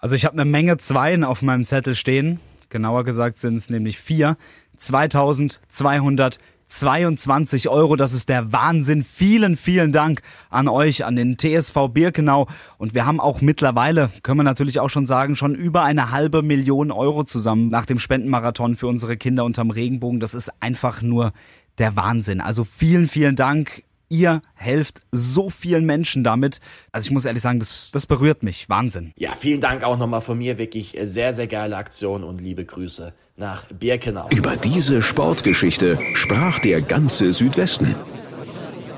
[0.00, 2.40] Also ich habe eine Menge Zweien auf meinem Zettel stehen.
[2.68, 4.36] Genauer gesagt sind es nämlich vier.
[4.76, 7.96] 2222 Euro.
[7.96, 9.04] Das ist der Wahnsinn.
[9.04, 12.46] Vielen, vielen Dank an euch, an den TSV Birkenau.
[12.78, 16.42] Und wir haben auch mittlerweile, können wir natürlich auch schon sagen, schon über eine halbe
[16.42, 20.20] Million Euro zusammen nach dem Spendenmarathon für unsere Kinder unterm Regenbogen.
[20.20, 21.32] Das ist einfach nur
[21.78, 22.40] der Wahnsinn.
[22.40, 23.84] Also vielen, vielen Dank.
[24.14, 26.60] Ihr helft so vielen Menschen damit.
[26.92, 28.68] Also ich muss ehrlich sagen, das, das berührt mich.
[28.68, 29.12] Wahnsinn.
[29.16, 30.56] Ja, vielen Dank auch nochmal von mir.
[30.56, 34.28] Wirklich sehr, sehr geile Aktion und liebe Grüße nach Birkenau.
[34.32, 37.96] Über diese Sportgeschichte sprach der ganze Südwesten.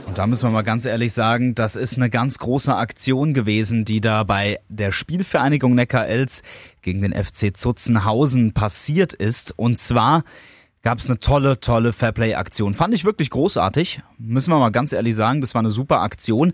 [0.07, 3.87] Und da müssen wir mal ganz ehrlich sagen, das ist eine ganz große Aktion gewesen,
[3.87, 6.43] die da bei der Spielvereinigung Neckar-Elz
[6.83, 9.59] gegen den FC Zutzenhausen passiert ist.
[9.59, 10.25] Und zwar
[10.87, 12.72] gab es eine tolle, tolle Fairplay-Aktion.
[12.72, 14.03] Fand ich wirklich großartig.
[14.18, 16.53] Müssen wir mal ganz ehrlich sagen, das war eine super Aktion.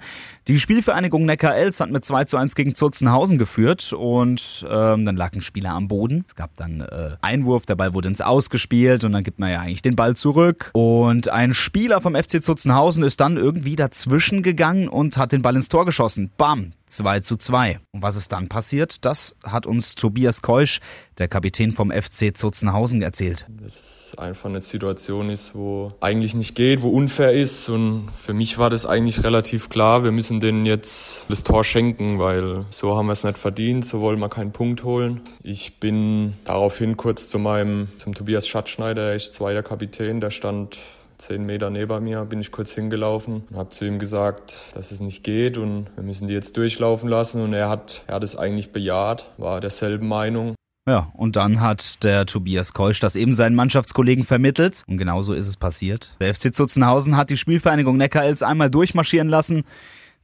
[0.49, 5.35] Die Spielvereinigung Neckar-Elz hat mit 2 zu 1 gegen Zutzenhausen geführt und ähm, dann lag
[5.35, 6.25] ein Spieler am Boden.
[6.27, 9.61] Es gab dann äh, Einwurf, der Ball wurde ins Ausgespielt und dann gibt man ja
[9.61, 10.71] eigentlich den Ball zurück.
[10.73, 15.57] Und ein Spieler vom FC Zutzenhausen ist dann irgendwie dazwischen gegangen und hat den Ball
[15.57, 16.31] ins Tor geschossen.
[16.39, 16.73] Bam!
[16.93, 17.81] 2 zu 2.
[17.93, 19.05] Und was ist dann passiert?
[19.05, 20.81] Das hat uns Tobias Keusch,
[21.19, 23.47] der Kapitän vom FC Zutzenhausen, erzählt.
[23.49, 27.69] Das einfach eine Situation ist, wo eigentlich nicht geht, wo unfair ist.
[27.69, 30.05] Und für mich war das eigentlich relativ klar.
[30.05, 33.85] Wir müssen denen jetzt das Tor schenken, weil so haben wir es nicht verdient.
[33.85, 35.21] So wollen wir keinen Punkt holen.
[35.43, 40.79] Ich bin daraufhin kurz zu meinem, zum Tobias Schatzschneider, er ist zweiter Kapitän, der stand
[41.23, 45.01] zehn Meter neben mir, bin ich kurz hingelaufen und habe zu ihm gesagt, dass es
[45.01, 47.41] nicht geht und wir müssen die jetzt durchlaufen lassen.
[47.43, 50.55] Und er hat, er hat es eigentlich bejaht, war derselben Meinung.
[50.89, 54.83] Ja, und dann hat der Tobias Keusch das eben seinen Mannschaftskollegen vermittelt.
[54.89, 56.17] Und genauso ist es passiert.
[56.21, 59.63] Der FC Zutzenhausen hat die Spielvereinigung Neckarels einmal durchmarschieren lassen.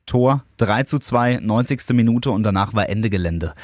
[0.04, 1.90] Tor 3 zu 2, 90.
[1.90, 3.54] Minute und danach war Ende Gelände.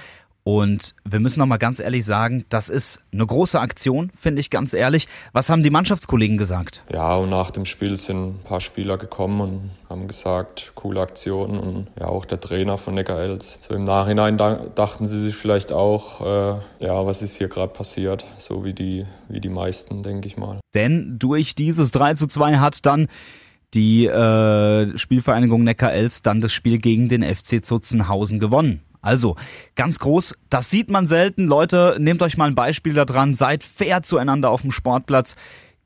[0.46, 4.50] Und wir müssen noch mal ganz ehrlich sagen, das ist eine große Aktion, finde ich
[4.50, 5.08] ganz ehrlich.
[5.32, 6.84] Was haben die Mannschaftskollegen gesagt?
[6.92, 11.58] Ja, und nach dem Spiel sind ein paar Spieler gekommen und haben gesagt, coole Aktion.
[11.58, 13.58] Und ja, auch der Trainer von Neckar Els.
[13.66, 18.26] So im Nachhinein dachten sie sich vielleicht auch, äh, ja, was ist hier gerade passiert?
[18.36, 20.60] So wie die, wie die meisten, denke ich mal.
[20.74, 23.08] Denn durch dieses 3 zu 2 hat dann
[23.72, 28.82] die äh, Spielvereinigung Neckar-Els dann das Spiel gegen den FC Zutzenhausen gewonnen.
[29.04, 29.36] Also,
[29.76, 31.46] ganz groß, das sieht man selten.
[31.46, 35.36] Leute, nehmt euch mal ein Beispiel daran, seid fair zueinander auf dem Sportplatz,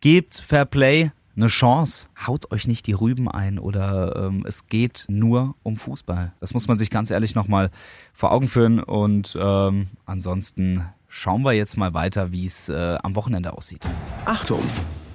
[0.01, 5.05] gebt Fair Play eine Chance, haut euch nicht die Rüben ein oder ähm, es geht
[5.09, 6.33] nur um Fußball.
[6.41, 7.71] Das muss man sich ganz ehrlich nochmal
[8.13, 13.15] vor Augen führen und ähm, ansonsten schauen wir jetzt mal weiter, wie es äh, am
[13.15, 13.83] Wochenende aussieht.
[14.25, 14.63] Achtung,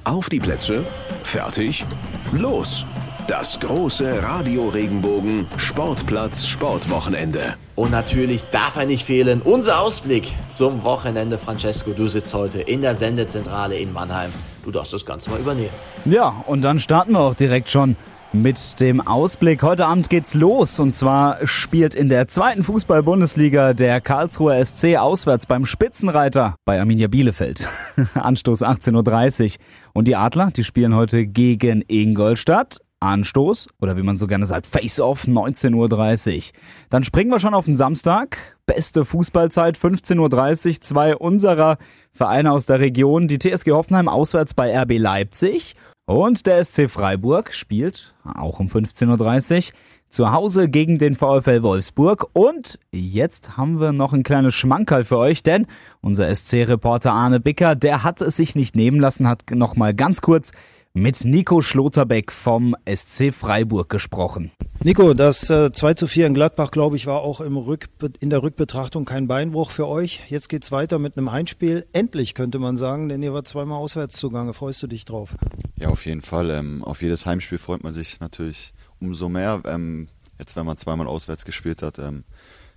[0.06, 0.86] auf die Plätze,
[1.24, 1.86] fertig,
[2.32, 2.86] los!
[3.28, 7.54] Das große Radio Regenbogen Sportplatz Sportwochenende.
[7.76, 11.38] Und natürlich darf er nicht fehlen, unser Ausblick zum Wochenende.
[11.38, 14.32] Francesco, du sitzt heute in der Sendezentrale in Mannheim.
[14.66, 15.70] Du darfst das Ganze mal übernehmen.
[16.04, 17.96] Ja, und dann starten wir auch direkt schon
[18.34, 19.64] mit dem Ausblick.
[19.64, 25.46] Heute Abend geht's los und zwar spielt in der zweiten Fußball-Bundesliga der Karlsruher SC auswärts
[25.46, 27.70] beim Spitzenreiter bei Arminia Bielefeld.
[28.16, 29.66] Anstoß 18.30 Uhr.
[29.94, 32.80] Und die Adler, die spielen heute gegen Ingolstadt.
[33.04, 36.44] Anstoß oder wie man so gerne sagt, Face-Off 19.30 Uhr.
[36.90, 38.38] Dann springen wir schon auf den Samstag.
[38.66, 40.82] Beste Fußballzeit 15.30 Uhr.
[40.82, 41.78] Zwei unserer
[42.12, 43.28] Vereine aus der Region.
[43.28, 45.76] Die TSG Hoffenheim auswärts bei RB Leipzig.
[46.06, 49.74] Und der SC Freiburg spielt auch um 15.30 Uhr
[50.14, 52.28] zu Hause gegen den VfL Wolfsburg.
[52.34, 55.66] Und jetzt haben wir noch ein kleines Schmankerl für euch, denn
[56.02, 60.22] unser SC-Reporter Arne Bicker, der hat es sich nicht nehmen lassen, hat noch mal ganz
[60.22, 60.52] kurz
[60.96, 64.52] mit Nico Schlotterbeck vom SC Freiburg gesprochen.
[64.84, 68.30] Nico, das äh, 2 zu 4 in Gladbach, glaube ich, war auch im Rückbe in
[68.30, 70.22] der Rückbetrachtung kein Beinbruch für euch.
[70.30, 71.88] Jetzt geht's weiter mit einem Heimspiel.
[71.94, 74.54] Endlich könnte man sagen, denn ihr war zweimal auswärts zugange.
[74.54, 75.36] Freust du dich drauf?
[75.78, 76.52] Ja, auf jeden Fall.
[76.52, 79.64] Ähm, auf jedes Heimspiel freut man sich natürlich umso mehr.
[79.66, 82.24] Ähm, jetzt, wenn man zweimal auswärts gespielt hat, ähm,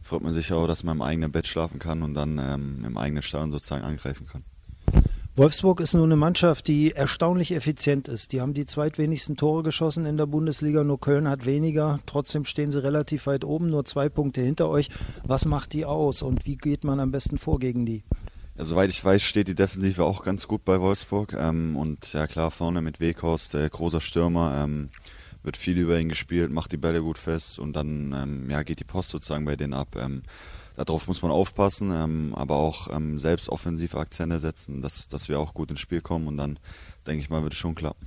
[0.01, 2.97] freut man sich auch, dass man im eigenen Bett schlafen kann und dann ähm, im
[2.97, 4.43] eigenen Stadion sozusagen angreifen kann.
[5.39, 8.33] Wolfsburg ist nur eine Mannschaft, die erstaunlich effizient ist.
[8.33, 12.01] Die haben die zweitwenigsten Tore geschossen in der Bundesliga, nur Köln hat weniger.
[12.07, 14.89] Trotzdem stehen sie relativ weit oben, nur zwei Punkte hinter euch.
[15.25, 18.03] Was macht die aus und wie geht man am besten vor gegen die?
[18.57, 21.35] Ja, soweit ich weiß, steht die Defensive auch ganz gut bei Wolfsburg.
[21.39, 24.89] Ähm, und ja klar, vorne mit Weghorst, der großer Stürmer, ähm,
[25.43, 28.81] wird viel über ihn gespielt, macht die Bälle gut fest und dann ähm, ja, geht
[28.81, 29.89] die Post sozusagen bei denen ab.
[30.77, 35.29] Ähm, darauf muss man aufpassen, ähm, aber auch ähm, selbst offensive Akzente setzen, dass, dass
[35.29, 36.59] wir auch gut ins Spiel kommen und dann
[37.07, 38.07] denke ich mal, wird es schon klappen.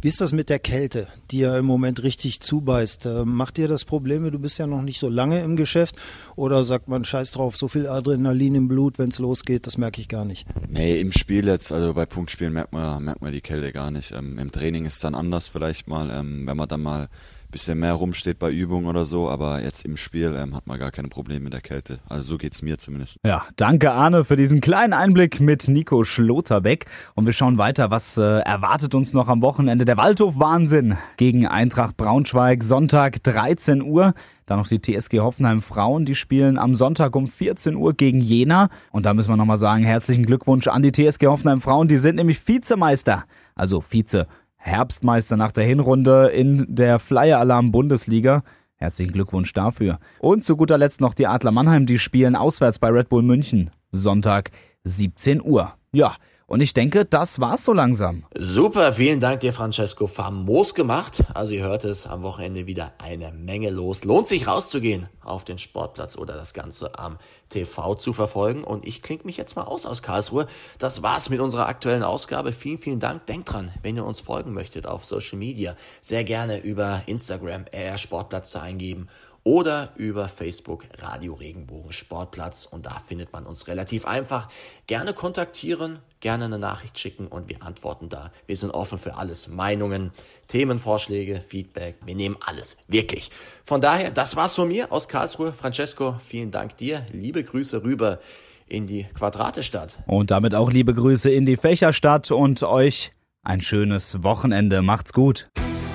[0.00, 3.06] Wie ist das mit der Kälte, die ja im Moment richtig zubeißt?
[3.06, 4.30] Äh, macht dir das Probleme?
[4.30, 5.96] Du bist ja noch nicht so lange im Geschäft.
[6.34, 10.00] Oder sagt man, scheiß drauf, so viel Adrenalin im Blut, wenn es losgeht, das merke
[10.00, 10.46] ich gar nicht?
[10.68, 14.10] Nee, im Spiel jetzt, also bei Punktspielen merkt man, merkt man die Kälte gar nicht.
[14.12, 17.08] Ähm, Im Training ist es dann anders vielleicht mal, ähm, wenn man dann mal
[17.52, 20.90] bisschen mehr rumsteht bei Übungen oder so, aber jetzt im Spiel ähm, hat man gar
[20.90, 22.00] keine Probleme mit der Kälte.
[22.08, 23.18] Also so geht es mir zumindest.
[23.24, 26.86] Ja, danke Arne für diesen kleinen Einblick mit Nico Schlotterbeck.
[27.14, 29.84] Und wir schauen weiter, was äh, erwartet uns noch am Wochenende.
[29.84, 34.14] Der Waldhof Wahnsinn gegen Eintracht Braunschweig, Sonntag 13 Uhr.
[34.46, 38.70] Dann noch die TSG Hoffenheim Frauen, die spielen am Sonntag um 14 Uhr gegen Jena.
[38.90, 41.86] Und da müssen wir nochmal sagen, herzlichen Glückwunsch an die TSG Hoffenheim Frauen.
[41.86, 43.24] Die sind nämlich Vizemeister.
[43.54, 44.26] Also Vize
[44.62, 48.44] Herbstmeister nach der Hinrunde in der Flyer Alarm Bundesliga.
[48.76, 49.98] Herzlichen Glückwunsch dafür.
[50.20, 53.70] Und zu guter Letzt noch die Adler Mannheim, die spielen auswärts bei Red Bull München.
[53.90, 54.52] Sonntag
[54.84, 55.74] 17 Uhr.
[55.92, 56.14] Ja,
[56.52, 58.24] und ich denke, das war's so langsam.
[58.36, 60.06] Super, vielen Dank dir, Francesco.
[60.06, 61.24] Famos gemacht.
[61.32, 64.04] Also ihr hört es, am Wochenende wieder eine Menge los.
[64.04, 67.16] Lohnt sich rauszugehen auf den Sportplatz oder das Ganze am
[67.48, 68.64] TV zu verfolgen.
[68.64, 70.46] Und ich klinge mich jetzt mal aus aus Karlsruhe.
[70.78, 72.52] Das war's mit unserer aktuellen Ausgabe.
[72.52, 73.24] Vielen, vielen Dank.
[73.24, 77.96] Denkt dran, wenn ihr uns folgen möchtet auf Social Media, sehr gerne über Instagram RR
[77.96, 79.08] Sportplatz eingeben
[79.44, 84.48] oder über Facebook Radio Regenbogen Sportplatz und da findet man uns relativ einfach.
[84.86, 88.32] Gerne kontaktieren, gerne eine Nachricht schicken und wir antworten da.
[88.46, 89.48] Wir sind offen für alles.
[89.48, 90.12] Meinungen,
[90.48, 91.96] Themenvorschläge, Feedback.
[92.04, 92.76] Wir nehmen alles.
[92.86, 93.30] Wirklich.
[93.64, 95.52] Von daher, das war's von mir aus Karlsruhe.
[95.52, 97.04] Francesco, vielen Dank dir.
[97.12, 98.20] Liebe Grüße rüber
[98.68, 99.98] in die Quadratestadt.
[100.06, 103.12] Und damit auch liebe Grüße in die Fächerstadt und euch
[103.42, 104.82] ein schönes Wochenende.
[104.82, 105.50] Macht's gut.